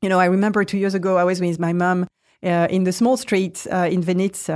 [0.00, 2.06] You know, I remember two years ago, I was with my mom
[2.44, 4.50] uh, in the small streets uh, in Venice.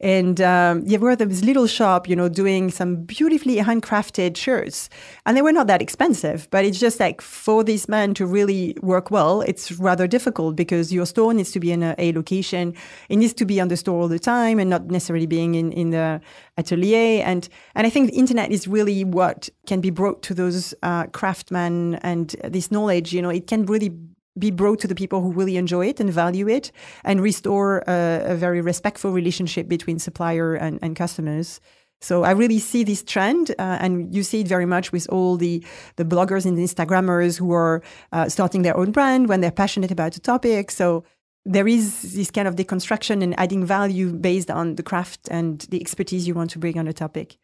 [0.00, 4.88] And um, there were this little shop, you know, doing some beautifully handcrafted shirts.
[5.26, 8.76] And they were not that expensive, but it's just like for this man to really
[8.82, 12.74] work well, it's rather difficult because your store needs to be in a, a location.
[13.08, 15.72] It needs to be on the store all the time and not necessarily being in,
[15.72, 16.20] in the
[16.56, 17.22] atelier.
[17.24, 21.06] And, and I think the internet is really what can be brought to those uh,
[21.06, 23.92] craftsmen and this knowledge, you know, it can really
[24.38, 26.72] be brought to the people who really enjoy it and value it
[27.04, 31.60] and restore a, a very respectful relationship between supplier and, and customers.
[32.00, 35.36] So I really see this trend, uh, and you see it very much with all
[35.36, 35.64] the
[35.96, 40.16] the bloggers and Instagrammers who are uh, starting their own brand when they're passionate about
[40.16, 40.70] a topic.
[40.70, 41.02] So
[41.44, 45.80] there is this kind of deconstruction and adding value based on the craft and the
[45.80, 47.36] expertise you want to bring on a topic.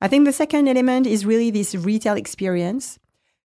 [0.00, 2.98] I think the second element is really this retail experience.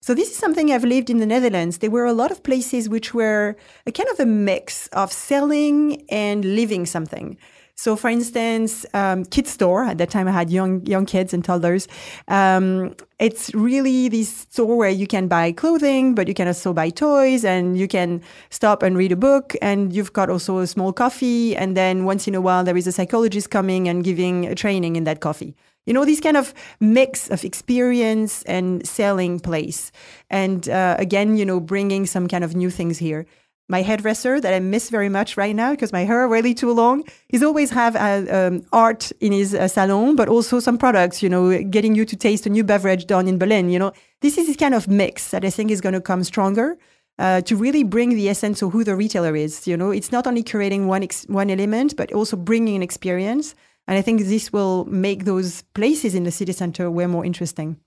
[0.03, 1.77] So this is something I've lived in the Netherlands.
[1.77, 6.03] There were a lot of places which were a kind of a mix of selling
[6.09, 7.37] and living something.
[7.75, 9.83] So, for instance, um, kids store.
[9.83, 11.87] At that time, I had young young kids and toddlers.
[12.27, 16.89] Um, it's really this store where you can buy clothing, but you can also buy
[16.89, 19.55] toys, and you can stop and read a book.
[19.61, 22.87] And you've got also a small coffee, and then once in a while, there is
[22.87, 25.55] a psychologist coming and giving a training in that coffee.
[25.85, 29.91] You know, this kind of mix of experience and selling place.
[30.29, 33.25] And uh, again, you know, bringing some kind of new things here.
[33.67, 37.03] My hairdresser that I miss very much right now because my hair really too long.
[37.29, 41.23] He's always have uh, um, art in his uh, salon, but also some products.
[41.23, 43.69] You know, getting you to taste a new beverage done in Berlin.
[43.69, 46.23] You know, this is this kind of mix that I think is going to come
[46.23, 46.77] stronger.
[47.19, 49.67] Uh, to really bring the essence of who the retailer is.
[49.67, 53.53] You know, it's not only curating one ex- one element, but also bringing an experience
[53.87, 57.77] and I think this will make those places in the city center way more interesting.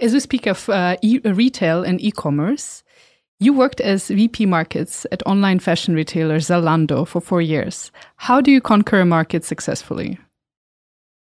[0.00, 2.84] As we speak of uh, e retail and e commerce,
[3.40, 7.90] you worked as VP markets at online fashion retailer Zalando for four years.
[8.16, 10.18] How do you conquer a market successfully?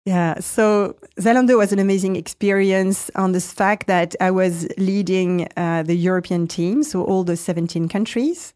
[0.07, 5.83] Yeah, so Zalando was an amazing experience on this fact that I was leading uh,
[5.83, 8.55] the European team, so all the 17 countries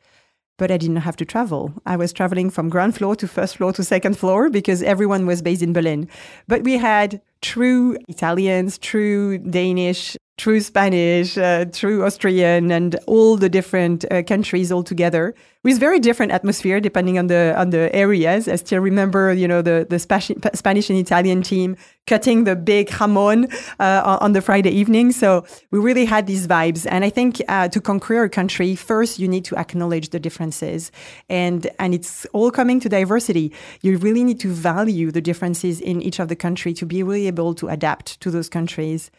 [0.57, 1.73] but I didn't have to travel.
[1.87, 5.43] I was traveling from ground floor to first floor to second floor because everyone was
[5.43, 6.09] based in Berlin.
[6.47, 11.65] But we had true Italians, true Danish, through Spanish, uh,
[12.03, 17.29] Austrian, and all the different uh, countries all together with very different atmosphere depending on
[17.29, 18.49] the on the areas.
[18.49, 23.51] I still remember, you know, the the Spanish and Italian team cutting the big jamon
[23.81, 25.11] uh, on the Friday evening.
[25.11, 26.87] So we really had these vibes.
[26.91, 30.93] And I think uh, to conquer a country, first you need to acknowledge the differences,
[31.29, 33.53] and and it's all coming to diversity.
[33.83, 37.27] You really need to value the differences in each of the country to be really
[37.27, 39.11] able to adapt to those countries.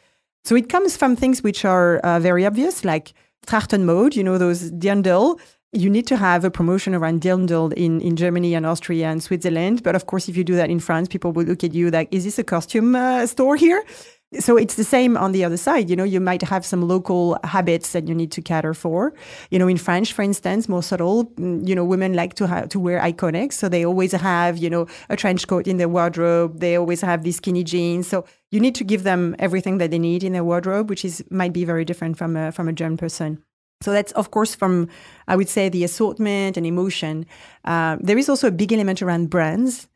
[0.46, 3.14] So it comes from things which are uh, very obvious, like
[3.48, 5.40] Trachten mode, you know, those dirndl.
[5.74, 9.82] You need to have a promotion around dirndl in, in Germany and Austria and Switzerland.
[9.82, 12.10] But of course, if you do that in France, people will look at you like,
[12.12, 13.84] is this a costume uh, store here?
[14.40, 15.90] so it's the same on the other side.
[15.90, 19.14] You know, you might have some local habits that you need to cater for.
[19.50, 22.70] You know, in French, for instance, more subtle, mm, you know, women like to have
[22.70, 23.54] to wear iconics.
[23.54, 26.60] So they always have, you know, a trench coat in their wardrobe.
[26.60, 28.08] They always have these skinny jeans.
[28.08, 31.24] So you need to give them everything that they need in their wardrobe, which is
[31.30, 33.44] might be very different from a, from a German person.
[33.82, 34.88] So that's, of course, from,
[35.28, 37.26] I would say, the assortment and emotion.
[37.66, 39.88] Uh, there is also a big element around brands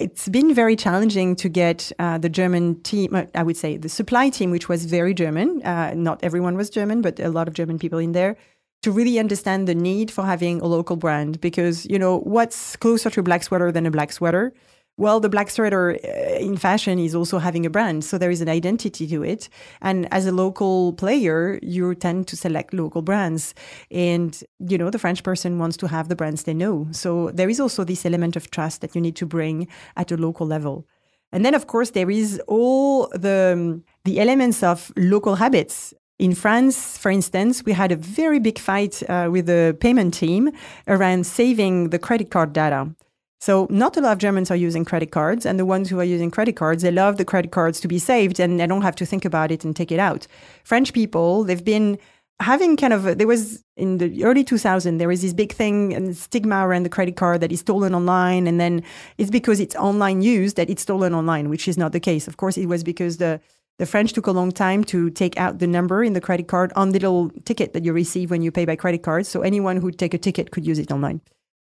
[0.00, 3.88] it's been very challenging to get uh, the German team, uh, I would say the
[3.88, 5.62] supply team, which was very German.
[5.62, 8.36] Uh, not everyone was German, but a lot of German people in there
[8.82, 13.10] to really understand the need for having a local brand because, you know, what's closer
[13.10, 14.52] to a black sweater than a black sweater?
[14.98, 18.42] Well, the black sweater uh, in fashion is also having a brand, so there is
[18.42, 19.48] an identity to it.
[19.80, 23.54] And as a local player, you tend to select local brands.
[23.90, 26.88] And, you know, the French person wants to have the brands they know.
[26.90, 30.16] So there is also this element of trust that you need to bring at a
[30.16, 30.86] local level.
[31.32, 35.94] And then, of course, there is all the, the elements of local habits.
[36.18, 40.50] In France, for instance, we had a very big fight uh, with the payment team
[40.86, 42.94] around saving the credit card data.
[43.42, 46.04] So not a lot of Germans are using credit cards, and the ones who are
[46.04, 48.94] using credit cards, they love the credit cards to be saved, and they don't have
[48.94, 50.28] to think about it and take it out.
[50.62, 51.98] French people, they've been
[52.38, 56.16] having kind of there was in the early 2000s there was this big thing and
[56.16, 58.82] stigma around the credit card that is stolen online and then
[59.18, 62.36] it's because it's online use that it's stolen online which is not the case of
[62.36, 63.40] course it was because the
[63.78, 66.72] the French took a long time to take out the number in the credit card
[66.74, 69.24] on the little ticket that you receive when you pay by credit card.
[69.26, 71.20] So anyone who take a ticket could use it online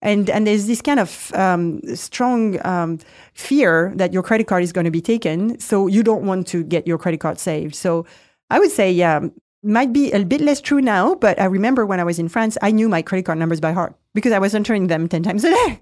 [0.06, 3.00] and and there's this kind of um, strong um,
[3.34, 6.64] fear that your credit card is going to be taken, so you don't want to
[6.64, 7.76] get your credit card saved.
[7.76, 8.06] So
[8.52, 9.20] I would say, yeah,
[9.64, 12.56] might be a bit less true now, but I remember when I was in France,
[12.62, 15.44] I knew my credit card numbers by heart because I was entering them ten times
[15.44, 15.82] a day.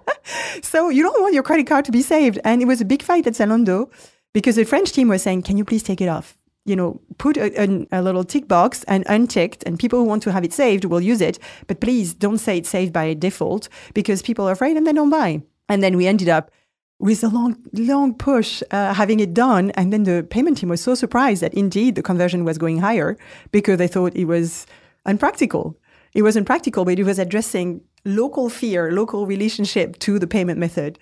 [0.62, 3.02] so you don't want your credit card to be saved, and it was a big
[3.02, 3.90] fight at Zalando
[4.32, 7.36] because the French team was saying, "Can you please take it off?" You know, put
[7.36, 10.52] a, a, a, little tick box and unticked, and people who want to have it
[10.52, 11.38] saved will use it.
[11.66, 15.10] But please don't say it's saved by default because people are afraid and they don't
[15.10, 15.42] buy.
[15.68, 16.50] And then we ended up
[16.98, 19.70] with a long, long push, uh, having it done.
[19.70, 23.16] And then the payment team was so surprised that indeed the conversion was going higher
[23.52, 24.66] because they thought it was
[25.06, 25.78] unpractical.
[26.12, 30.98] It wasn't practical, but it was addressing local fear, local relationship to the payment method.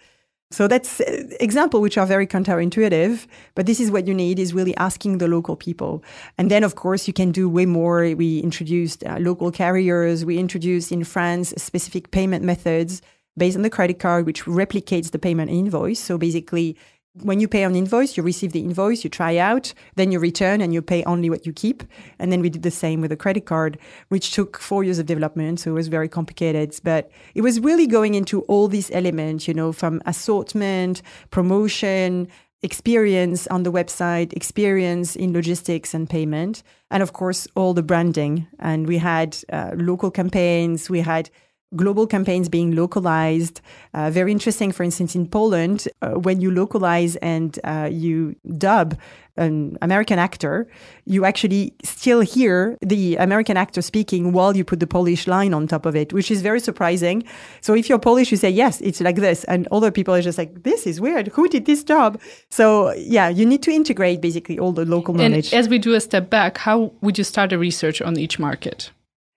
[0.51, 4.55] So that's uh, example which are very counterintuitive, but this is what you need is
[4.55, 6.03] really asking the local people.
[6.39, 8.01] And then of course you can do way more.
[8.15, 10.25] We introduced uh, local carriers.
[10.25, 13.03] We introduced in France specific payment methods
[13.37, 16.01] based on the credit card, which replicates the payment invoice.
[16.01, 16.77] So basically
[17.23, 20.61] when you pay on invoice, you receive the invoice, you try out, then you return
[20.61, 21.83] and you pay only what you keep.
[22.19, 23.79] And then we did the same with a credit card,
[24.09, 25.61] which took four years of development.
[25.61, 29.55] So it was very complicated, but it was really going into all these elements, you
[29.55, 32.29] know, from assortment, promotion,
[32.63, 38.47] experience on the website, experience in logistics and payment, and of course, all the branding.
[38.59, 41.31] And we had uh, local campaigns, we had
[41.77, 43.61] global campaigns being localized.
[43.95, 48.97] Uh, very interesting, for instance, in Poland, uh, when you localize and uh, you dub
[49.37, 50.67] an American actor,
[51.05, 55.69] you actually still hear the American actor speaking while you put the Polish line on
[55.69, 57.23] top of it, which is very surprising.
[57.61, 59.45] So if you're Polish, you say, yes, it's like this.
[59.45, 61.29] And other people are just like, this is weird.
[61.29, 62.21] Who did this job?
[62.51, 65.53] So yeah, you need to integrate basically all the local knowledge.
[65.53, 68.39] And as we do a step back, how would you start a research on each
[68.39, 68.91] market?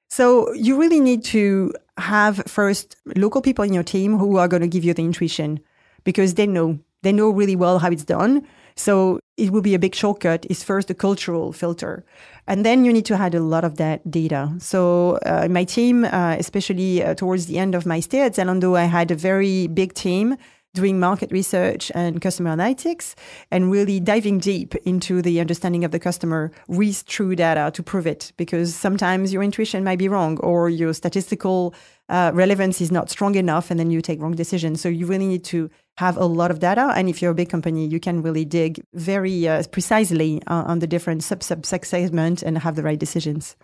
[0.10, 4.62] So you really need to have first local people in your team who are going
[4.62, 5.60] to give you the intuition
[6.04, 8.46] because they know they know really well how it's done.
[8.76, 12.06] So it will be a big shortcut is first the cultural filter.
[12.48, 14.52] And then you need to add a lot of that data.
[14.60, 18.78] So uh, my team, uh, especially uh, towards the end of my stay at Zalando,
[18.78, 20.38] I had a very big team
[20.74, 23.14] doing market research and customer analytics
[23.52, 28.08] and really diving deep into the understanding of the customer with true data to prove
[28.08, 31.74] it because sometimes your intuition might be wrong or your statistical
[32.12, 34.82] uh, relevance is not strong enough, and then you take wrong decisions.
[34.82, 36.92] So you really need to have a lot of data.
[36.94, 40.80] And if you're a big company, you can really dig very uh, precisely uh, on
[40.80, 43.56] the different sub sub segments and have the right decisions.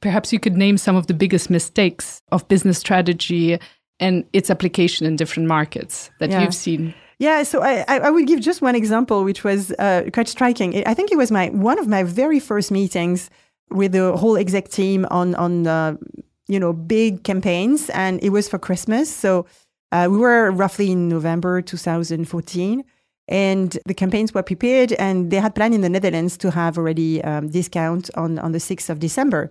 [0.00, 3.58] Perhaps you could name some of the biggest mistakes of business strategy
[4.00, 6.42] and its application in different markets that yeah.
[6.42, 6.94] you've seen.
[7.18, 10.86] Yeah, so I, I will give just one example, which was uh, quite striking.
[10.86, 13.30] I think it was my one of my very first meetings
[13.70, 15.96] with the whole exec team on on uh,
[16.46, 19.14] you know big campaigns, and it was for Christmas.
[19.14, 19.46] So
[19.92, 22.84] uh, we were roughly in November 2014,
[23.28, 27.22] and the campaigns were prepared, and they had planned in the Netherlands to have already
[27.24, 29.50] um, discount on on the 6th of December,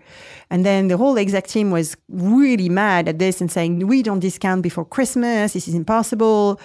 [0.49, 4.19] and then the whole exec team was really mad at this and saying we don't
[4.19, 5.53] discount before Christmas.
[5.53, 6.59] This is impossible.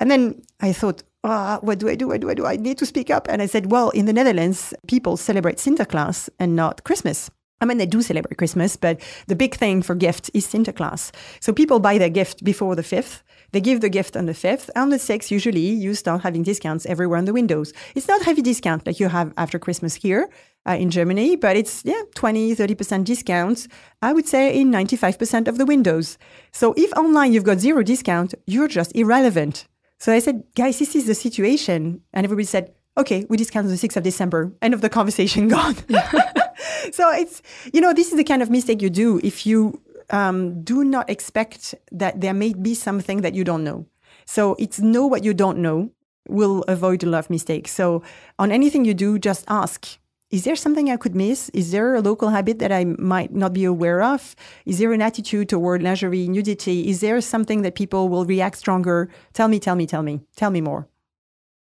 [0.00, 2.08] And then I thought, oh, what do I do?
[2.08, 2.46] What do I do?
[2.46, 3.26] I need to speak up.
[3.28, 7.30] And I said, well, in the Netherlands, people celebrate Sinterklaas and not Christmas.
[7.60, 11.10] I mean, they do celebrate Christmas, but the big thing for gift is Sinterklaas.
[11.40, 13.22] So people buy their gift before the 5th.
[13.52, 14.68] They give the gift on the 5th.
[14.76, 17.72] On the 6th, usually you start having discounts everywhere on the windows.
[17.94, 20.28] It's not heavy discount like you have after Christmas here
[20.68, 23.68] uh, in Germany, but it's, yeah, 20, 30% discounts,
[24.02, 26.18] I would say in 95% of the windows.
[26.52, 29.66] So if online you've got zero discount, you're just irrelevant.
[29.98, 32.02] So I said, guys, this is the situation.
[32.12, 34.52] And everybody said, okay, we discount on the 6th of December.
[34.60, 35.76] End of the conversation, gone.
[36.92, 37.42] so it's,
[37.72, 39.80] you know, this is the kind of mistake you do if you
[40.10, 43.86] um, do not expect that there may be something that you don't know.
[44.24, 45.90] So it's know what you don't know
[46.28, 47.72] will avoid a lot of mistakes.
[47.72, 48.02] So
[48.38, 49.98] on anything you do, just ask
[50.30, 51.48] is there something I could miss?
[51.54, 54.36] Is there a local habit that I might not be aware of?
[54.66, 56.86] Is there an attitude toward lingerie, nudity?
[56.86, 59.08] Is there something that people will react stronger?
[59.32, 60.86] Tell me, tell me, tell me, tell me more.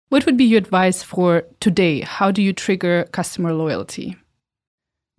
[0.08, 2.00] What would be your advice for today?
[2.00, 4.16] How do you trigger customer loyalty?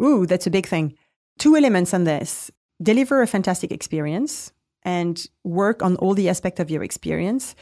[0.02, 0.96] Ooh, that's a big thing.
[1.38, 2.50] Two elements on this
[2.82, 4.52] deliver a fantastic experience
[4.84, 7.56] and work on all the aspects of your experience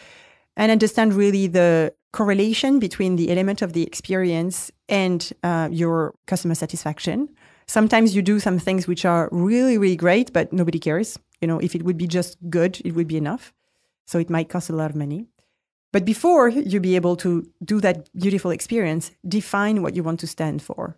[0.56, 6.54] and understand really the correlation between the element of the experience and uh, your customer
[6.54, 7.30] satisfaction.
[7.66, 11.18] Sometimes you do some things which are really, really great, but nobody cares.
[11.42, 13.54] You know, if it would be just good, it would be enough.
[14.06, 15.28] So it might cost a lot of money.
[15.92, 20.28] But before you be able to do that beautiful experience, define what you want to
[20.28, 20.98] stand for.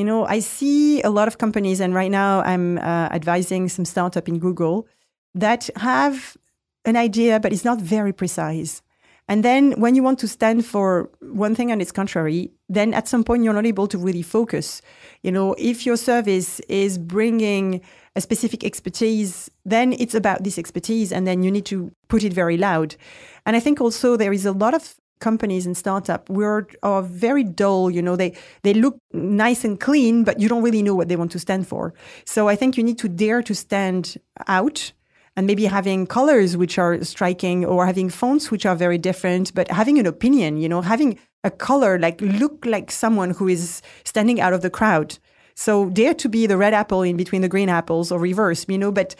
[0.00, 3.84] You know, I see a lot of companies, and right now I'm uh, advising some
[3.84, 4.88] startup in Google
[5.34, 6.38] that have
[6.86, 8.80] an idea, but it's not very precise.
[9.28, 13.08] And then when you want to stand for one thing and its contrary, then at
[13.08, 14.80] some point you're not able to really focus.
[15.22, 17.82] You know, if your service is bringing
[18.16, 22.32] a specific expertise, then it's about this expertise and then you need to put it
[22.32, 22.96] very loud.
[23.44, 27.44] And I think also there is a lot of companies and startup were are very
[27.44, 31.08] dull you know they they look nice and clean but you don't really know what
[31.08, 31.94] they want to stand for
[32.24, 34.16] so i think you need to dare to stand
[34.48, 34.92] out
[35.36, 39.70] and maybe having colors which are striking or having fonts which are very different, but
[39.70, 44.40] having an opinion, you know, having a color like look like someone who is standing
[44.40, 45.18] out of the crowd.
[45.54, 48.78] So dare to be the red apple in between the green apples or reverse, you
[48.78, 49.14] know, but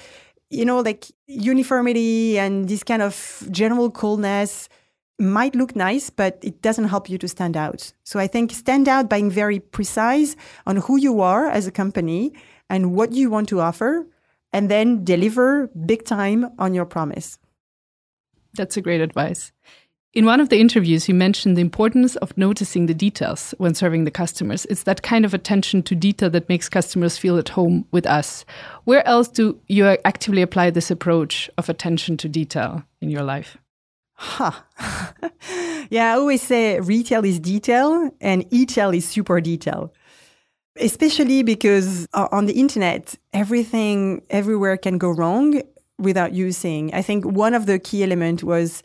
[0.50, 4.68] you know, like uniformity and this kind of general coolness
[5.20, 7.92] might look nice, but it doesn't help you to stand out.
[8.04, 10.34] So I think stand out by being very precise
[10.66, 12.32] on who you are as a company
[12.68, 14.06] and what you want to offer
[14.52, 17.38] and then deliver big time on your promise.
[18.54, 19.52] That's a great advice.
[20.12, 24.04] In one of the interviews, you mentioned the importance of noticing the details when serving
[24.04, 24.66] the customers.
[24.66, 28.44] It's that kind of attention to detail that makes customers feel at home with us.
[28.84, 33.56] Where else do you actively apply this approach of attention to detail in your life?
[34.22, 34.52] Huh.
[35.90, 39.92] yeah, I always say retail is detail and e-tail is super detail
[40.80, 45.62] especially because uh, on the internet, everything everywhere can go wrong
[45.98, 46.92] without using.
[46.94, 48.82] I think one of the key elements was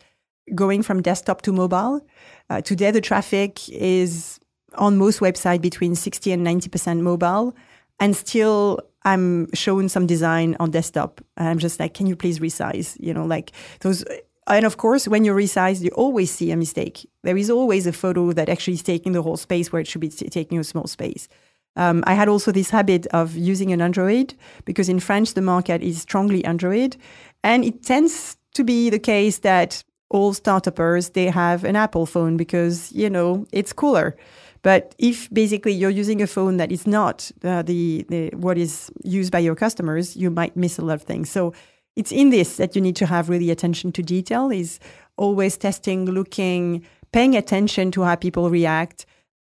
[0.54, 2.06] going from desktop to mobile.
[2.50, 4.40] Uh, today, the traffic is
[4.76, 7.56] on most websites between 60 and 90% mobile.
[8.00, 11.22] And still, I'm showing some design on desktop.
[11.38, 12.98] And I'm just like, can you please resize?
[13.00, 14.04] You know, like those.
[14.48, 17.10] And of course, when you resize, you always see a mistake.
[17.24, 20.02] There is always a photo that actually is taking the whole space where it should
[20.02, 21.28] be taking a small space.
[21.76, 24.34] Um, I had also this habit of using an Android
[24.64, 26.96] because in France the market is strongly Android,
[27.44, 32.38] and it tends to be the case that all startuppers they have an Apple phone
[32.38, 34.16] because you know it's cooler.
[34.62, 38.90] But if basically you're using a phone that is not uh, the, the what is
[39.04, 41.30] used by your customers, you might miss a lot of things.
[41.30, 41.54] So
[41.96, 44.52] it's in this that you need to have really attention to detail.
[44.52, 44.80] Is
[45.18, 49.06] always testing, looking, paying attention to how people react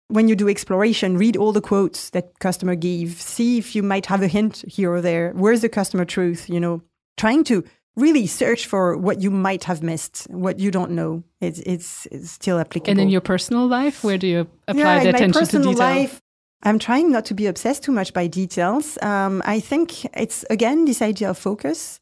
[0.08, 3.12] when you do exploration, read all the quotes that customer give.
[3.12, 5.32] See if you might have a hint here or there.
[5.34, 6.48] Where's the customer truth?
[6.48, 6.82] You know,
[7.16, 7.62] trying to
[7.96, 11.22] really search for what you might have missed, what you don't know.
[11.40, 12.90] It's it's, it's still applicable.
[12.90, 15.64] And in your personal life, where do you apply yeah, the in attention my personal
[15.64, 15.86] to detail?
[15.86, 16.22] life,
[16.62, 18.98] I'm trying not to be obsessed too much by details.
[19.02, 22.00] Um, I think it's again this idea of focus.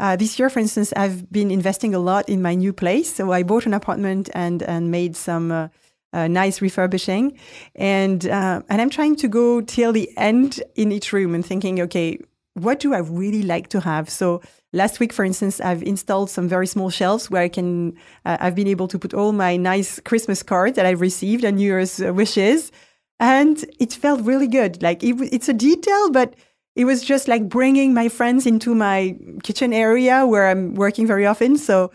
[0.00, 3.14] Uh, this year, for instance, I've been investing a lot in my new place.
[3.14, 5.68] So I bought an apartment and and made some uh,
[6.12, 7.38] uh, nice refurbishing,
[7.74, 11.80] and uh, and I'm trying to go till the end in each room and thinking,
[11.80, 12.18] okay,
[12.54, 14.08] what do I really like to have?
[14.08, 14.40] So
[14.72, 17.96] last week, for instance, I've installed some very small shelves where I can.
[18.24, 21.56] Uh, I've been able to put all my nice Christmas cards that I've received and
[21.56, 22.70] New Year's wishes,
[23.18, 24.80] and it felt really good.
[24.80, 26.34] Like it, it's a detail, but
[26.74, 31.26] it was just like bringing my friends into my kitchen area where I'm working very
[31.26, 31.56] often.
[31.56, 31.90] So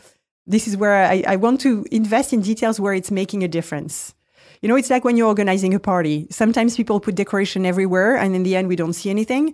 [0.46, 4.14] this is where I, I, want to invest in details where it's making a difference.
[4.62, 6.28] You know, it's like when you're organizing a party.
[6.30, 9.54] Sometimes people put decoration everywhere, and in the end, we don't see anything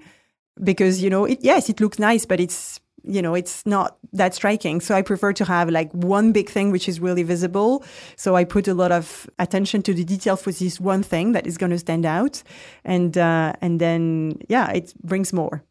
[0.63, 4.33] because you know, it, yes, it looks nice, but it's you know, it's not that
[4.33, 4.81] striking.
[4.81, 7.83] So I prefer to have like one big thing which is really visible.
[8.15, 11.47] So I put a lot of attention to the detail for this one thing that
[11.47, 12.43] is going to stand out,
[12.83, 15.63] and uh, and then yeah, it brings more.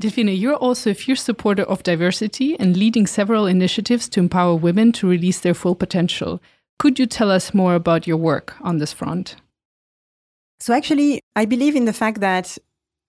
[0.00, 4.92] Delphine, you're also a fierce supporter of diversity and leading several initiatives to empower women
[4.92, 6.40] to release their full potential.
[6.78, 9.36] Could you tell us more about your work on this front?
[10.58, 12.56] So, actually, I believe in the fact that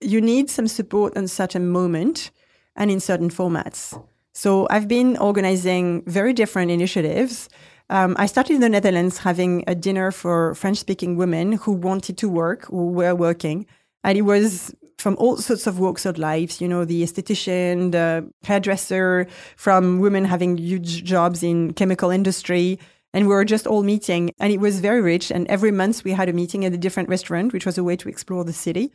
[0.02, 2.32] you need some support in such a moment
[2.76, 4.02] and in certain formats.
[4.34, 7.50] So I've been organizing very different initiatives.
[7.90, 12.18] Um, I started in the Netherlands having a dinner for French speaking women who wanted
[12.20, 13.66] to work, who were working.
[14.04, 18.32] And it was from all sorts of walks of life, you know, the esthetician, the
[18.44, 22.80] hairdresser, from women having huge jobs in chemical industry.
[23.14, 25.32] And we were just all meeting and it was very rich.
[25.32, 27.98] And every month we had a meeting at a different restaurant, which was a way
[27.98, 28.94] to explore the city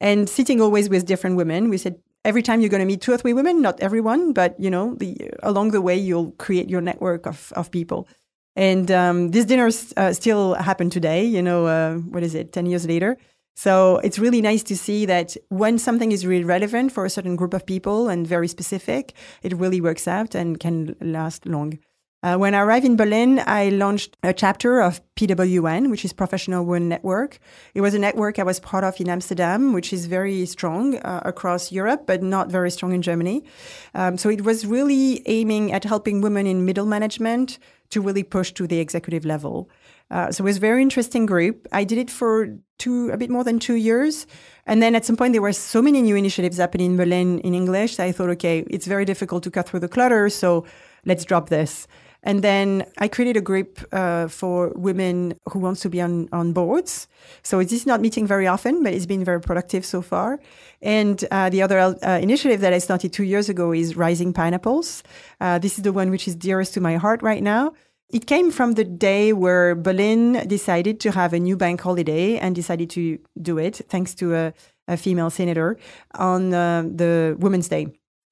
[0.00, 1.68] and sitting always with different women.
[1.68, 4.58] We said, every time you're going to meet two or three women, not everyone, but
[4.58, 8.06] you know, the, along the way you'll create your network of, of people.
[8.56, 11.24] And um, this dinner uh, still happened today.
[11.24, 12.52] You know, uh, what is it?
[12.52, 13.16] Ten years later.
[13.54, 17.36] So it's really nice to see that when something is really relevant for a certain
[17.36, 21.78] group of people and very specific, it really works out and can last long.
[22.22, 26.64] Uh, when I arrived in Berlin, I launched a chapter of PWN, which is Professional
[26.64, 27.38] Women Network.
[27.74, 31.20] It was a network I was part of in Amsterdam, which is very strong uh,
[31.24, 33.44] across Europe, but not very strong in Germany.
[33.94, 37.58] Um, so it was really aiming at helping women in middle management
[37.90, 39.68] to really push to the executive level.
[40.10, 41.68] Uh, so it was a very interesting group.
[41.70, 44.26] I did it for two, a bit more than two years.
[44.66, 47.54] And then at some point, there were so many new initiatives happening in Berlin in
[47.54, 48.00] English.
[48.00, 50.30] I thought, okay, it's very difficult to cut through the clutter.
[50.30, 50.64] So
[51.04, 51.86] let's drop this.
[52.26, 56.52] And then I created a group uh, for women who wants to be on, on
[56.52, 57.06] boards.
[57.42, 60.40] So it is not meeting very often, but it's been very productive so far.
[60.82, 65.04] And uh, the other uh, initiative that I started two years ago is Rising Pineapples.
[65.40, 67.74] Uh, this is the one which is dearest to my heart right now.
[68.10, 72.54] It came from the day where Berlin decided to have a new bank holiday and
[72.56, 74.52] decided to do it, thanks to a,
[74.88, 75.76] a female senator,
[76.14, 77.86] on uh, the Women's Day.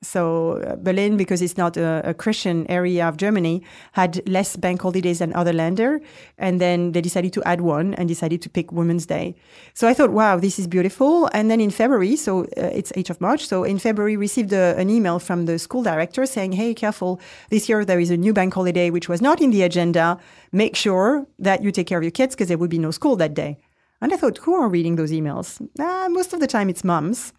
[0.04, 4.82] So uh, Berlin, because it's not a, a, Christian area of Germany, had less bank
[4.82, 6.00] holidays than other Länder,
[6.38, 9.34] and then they decided to add one and decided to pick Women's Day.
[9.72, 11.28] So I thought, wow, this is beautiful.
[11.32, 14.76] And then in February, so uh, it's 8th of March, so in February, received a,
[14.76, 17.20] an email from the school director saying, "Hey, careful!
[17.50, 20.18] This year there is a new bank holiday which was not in the agenda.
[20.52, 23.16] Make sure that you take care of your kids because there will be no school
[23.16, 23.58] that day."
[24.04, 25.66] And I thought, who are reading those emails?
[25.80, 27.32] Uh, most of the time, it's moms.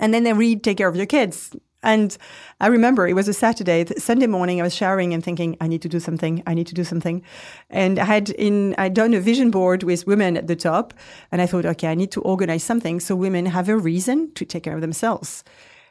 [0.00, 1.54] And then they read, take care of your kids.
[1.82, 2.16] And
[2.60, 4.60] I remember it was a Saturday, Sunday morning.
[4.60, 6.42] I was showering and thinking, I need to do something.
[6.46, 7.22] I need to do something.
[7.70, 10.92] And I had in I'd done a vision board with women at the top,
[11.30, 14.44] and I thought, okay, I need to organize something so women have a reason to
[14.44, 15.44] take care of themselves.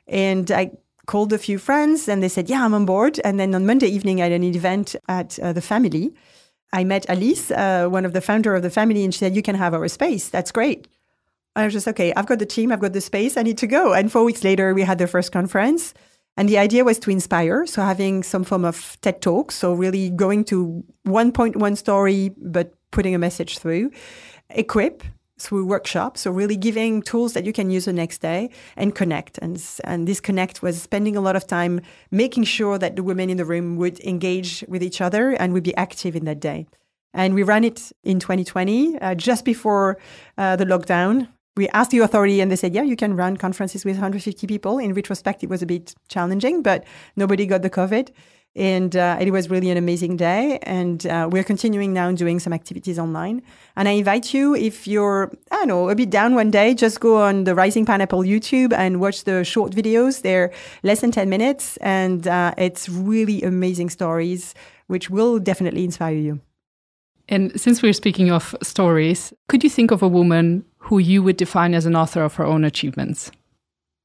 [0.08, 0.72] And I
[1.06, 3.20] called a few friends, and they said, yeah, I'm on board.
[3.24, 6.14] And then on Monday evening, I had an event at uh, the family.
[6.74, 9.42] I met Alice, uh, one of the founder of the family, and she said, "You
[9.42, 10.28] can have our space.
[10.28, 10.88] That's great."
[11.58, 13.68] I was just, okay, I've got the team, I've got the space, I need to
[13.68, 13.92] go.
[13.92, 15.96] And four weeks later, we had the first conference.
[16.38, 20.12] And the idea was to inspire, so having some form of TED talk, so really
[20.12, 23.90] going to 1.1 story, but putting a message through.
[24.52, 25.04] Equip
[25.40, 29.40] through workshops, so really giving tools that you can use the next day and connect.
[29.40, 31.82] And, and this connect was spending a lot of time
[32.12, 35.64] making sure that the women in the room would engage with each other and would
[35.64, 36.68] be active in that day.
[37.16, 39.98] And we ran it in 2020, uh, just before
[40.38, 43.84] uh, the lockdown we asked the authority and they said, yeah, you can run conferences
[43.84, 44.78] with 150 people.
[44.78, 46.84] In retrospect, it was a bit challenging, but
[47.16, 48.10] nobody got the COVID.
[48.56, 50.58] And uh, it was really an amazing day.
[50.64, 53.44] And uh, we're continuing now doing some activities online.
[53.76, 57.00] And I invite you, if you're, I don't know, a bit down one day, just
[57.00, 60.24] go on the Rising Pineapple YouTube and watch the short videos.
[60.24, 60.52] They're
[60.82, 61.78] less than 10 minutes.
[61.78, 64.56] And uh, it's really amazing stories,
[64.88, 66.42] which will definitely inspire you.
[67.30, 71.36] And since we're speaking of stories, could you think of a woman who you would
[71.36, 73.30] define as an author of her own achievements?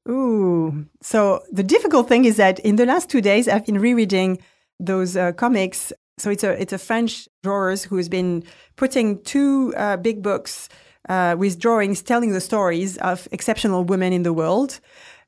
[0.09, 0.85] Ooh.
[1.01, 4.39] So the difficult thing is that in the last two days, I've been rereading
[4.79, 5.93] those uh, comics.
[6.17, 8.43] So it's a it's a French drawers who has been
[8.75, 10.67] putting two uh, big books
[11.07, 14.81] uh, with drawings telling the stories of exceptional women in the world.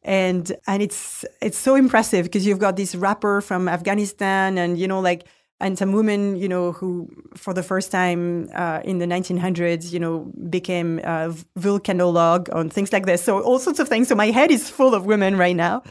[0.04, 4.88] And and it's it's so impressive because you've got this rapper from Afghanistan and you
[4.88, 5.26] know like
[5.60, 10.00] and some women, you know, who for the first time uh, in the 1900s, you
[10.00, 13.24] know, became uh, volcanologue on things like this.
[13.24, 14.10] So all sorts of things.
[14.10, 15.84] So my head is full of women right now.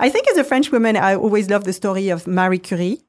[0.00, 3.00] I think as a French woman, I always love the story of Marie Curie,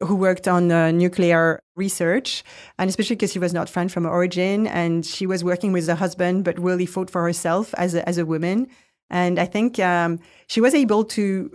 [0.00, 2.42] who worked on uh, nuclear research,
[2.78, 5.94] and especially because she was not French from origin, and she was working with her
[5.94, 8.68] husband, but really fought for herself as a, as a woman.
[9.10, 11.50] And I think um, she was able to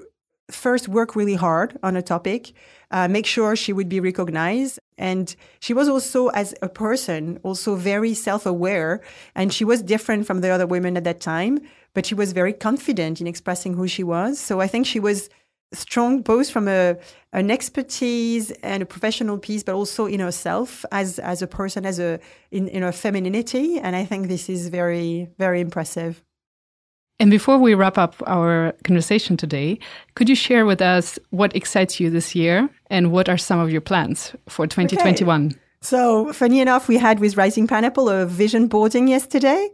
[0.51, 2.53] first work really hard on a topic,
[2.93, 4.79] uh, make sure she would be recognized.
[4.97, 9.01] And she was also, as a person, also very self aware.
[9.35, 11.59] And she was different from the other women at that time,
[11.95, 14.39] but she was very confident in expressing who she was.
[14.39, 15.29] So I think she was
[15.73, 16.95] strong both from a
[17.31, 21.97] an expertise and a professional piece, but also in herself as as a person, as
[21.99, 22.19] a
[22.51, 23.79] in, in her femininity.
[23.79, 26.23] And I think this is very, very impressive.
[27.19, 29.79] And before we wrap up our conversation today,
[30.15, 33.71] could you share with us what excites you this year and what are some of
[33.71, 35.45] your plans for 2021?
[35.45, 35.55] Okay.
[35.81, 39.69] So, funny enough, we had with Rising Pineapple a vision boarding yesterday.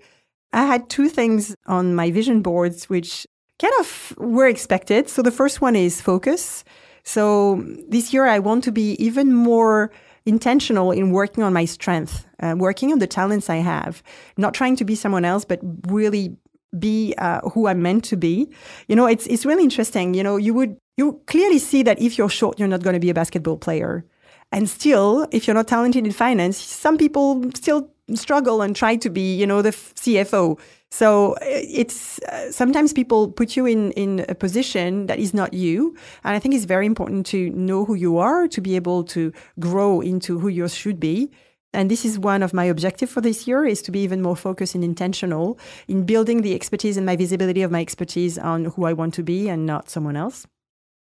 [0.52, 3.28] I had two things on my vision boards which
[3.60, 5.08] kind of were expected.
[5.08, 6.64] So, the first one is focus.
[7.04, 9.92] So, this year I want to be even more
[10.26, 14.02] intentional in working on my strength, uh, working on the talents I have,
[14.36, 16.36] not trying to be someone else, but really
[16.78, 18.50] be uh, who I'm meant to be.
[18.88, 20.14] You know, it's it's really interesting.
[20.14, 23.00] You know, you would you clearly see that if you're short, you're not going to
[23.00, 24.06] be a basketball player.
[24.52, 29.10] And still, if you're not talented in finance, some people still struggle and try to
[29.10, 30.60] be, you know, the CFO.
[30.92, 35.54] So uh, it's uh, sometimes people put you in in a position that is not
[35.54, 39.04] you, and I think it's very important to know who you are to be able
[39.06, 41.30] to grow into who you should be.
[41.74, 44.36] And this is one of my objectives for this year is to be even more
[44.36, 48.86] focused and intentional in building the expertise and my visibility of my expertise on who
[48.86, 50.48] I want to be and not someone else.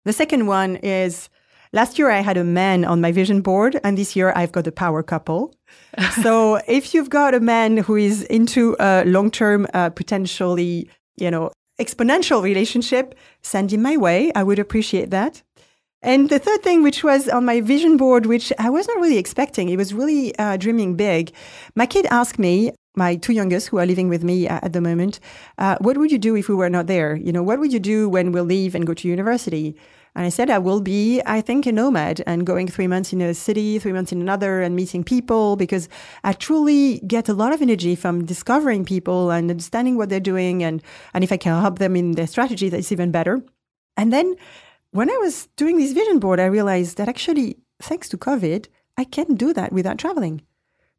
[0.06, 1.30] The second one is
[1.72, 4.66] last year I had a man on my vision board and this year I've got
[4.66, 5.54] a power couple.
[6.24, 11.52] so if you've got a man who is into a long-term, uh, potentially, you know,
[11.80, 13.14] exponential relationship,
[13.44, 14.32] send him my way.
[14.34, 15.44] I would appreciate that.
[16.06, 19.18] And the third thing, which was on my vision board, which I was not really
[19.18, 21.34] expecting, it was really uh, dreaming big.
[21.74, 24.82] My kid asked me, my two youngest who are living with me uh, at the
[24.82, 25.20] moment,
[25.58, 27.16] uh, what would you do if we were not there?
[27.16, 29.76] You know, what would you do when we'll leave and go to university?
[30.14, 33.20] And I said, I will be, I think, a nomad and going three months in
[33.20, 35.90] a city, three months in another and meeting people because
[36.24, 40.64] I truly get a lot of energy from discovering people and understanding what they're doing.
[40.64, 40.84] And,
[41.16, 43.44] and if I can help them in their strategy, that's even better.
[43.98, 44.36] And then
[44.96, 48.68] when I was doing this vision board, I realized that actually, thanks to COVID,
[48.98, 50.42] I can do that without traveling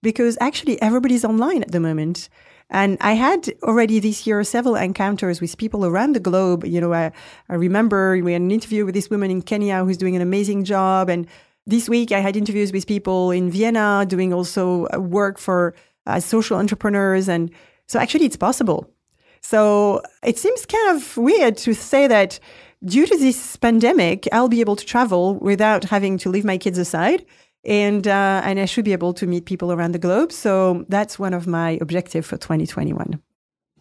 [0.02, 2.28] because actually everybody's online at the moment.
[2.68, 6.66] And I had already this year several encounters with people around the globe.
[6.66, 7.10] You know, I,
[7.48, 10.64] I remember we had an interview with this woman in Kenya who's doing an amazing
[10.64, 11.08] job.
[11.08, 11.26] And
[11.66, 15.74] this week I had interviews with people in Vienna doing also uh, work for
[16.06, 17.30] uh, social entrepreneurs.
[17.30, 17.50] And
[17.86, 18.90] so actually it's possible.
[19.40, 22.40] So it seems kind of weird to say that
[22.86, 26.78] due to this pandemic, I'll be able to travel without having to leave my kids
[26.78, 27.24] aside.
[27.64, 30.30] And, uh, and I should be able to meet people around the globe.
[30.30, 33.20] So that's one of my objectives for 2021.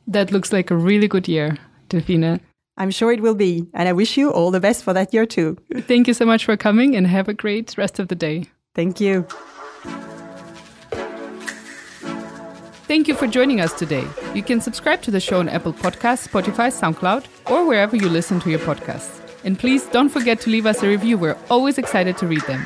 [0.07, 1.57] That looks like a really good year,
[1.89, 2.39] Delphine.
[2.77, 3.67] I'm sure it will be.
[3.73, 5.57] And I wish you all the best for that year too.
[5.73, 8.45] Thank you so much for coming and have a great rest of the day.
[8.73, 9.25] Thank you.
[12.87, 14.07] Thank you for joining us today.
[14.35, 18.39] You can subscribe to the show on Apple Podcasts, Spotify, SoundCloud, or wherever you listen
[18.41, 19.21] to your podcasts.
[19.43, 21.17] And please don't forget to leave us a review.
[21.17, 22.63] We're always excited to read them.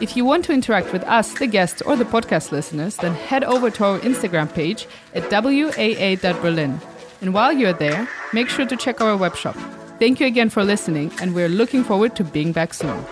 [0.00, 3.44] If you want to interact with us, the guests, or the podcast listeners, then head
[3.44, 6.80] over to our Instagram page at waa.berlin.
[7.20, 9.54] And while you're there, make sure to check our webshop.
[10.00, 13.04] Thank you again for listening, and we're looking forward to being back soon.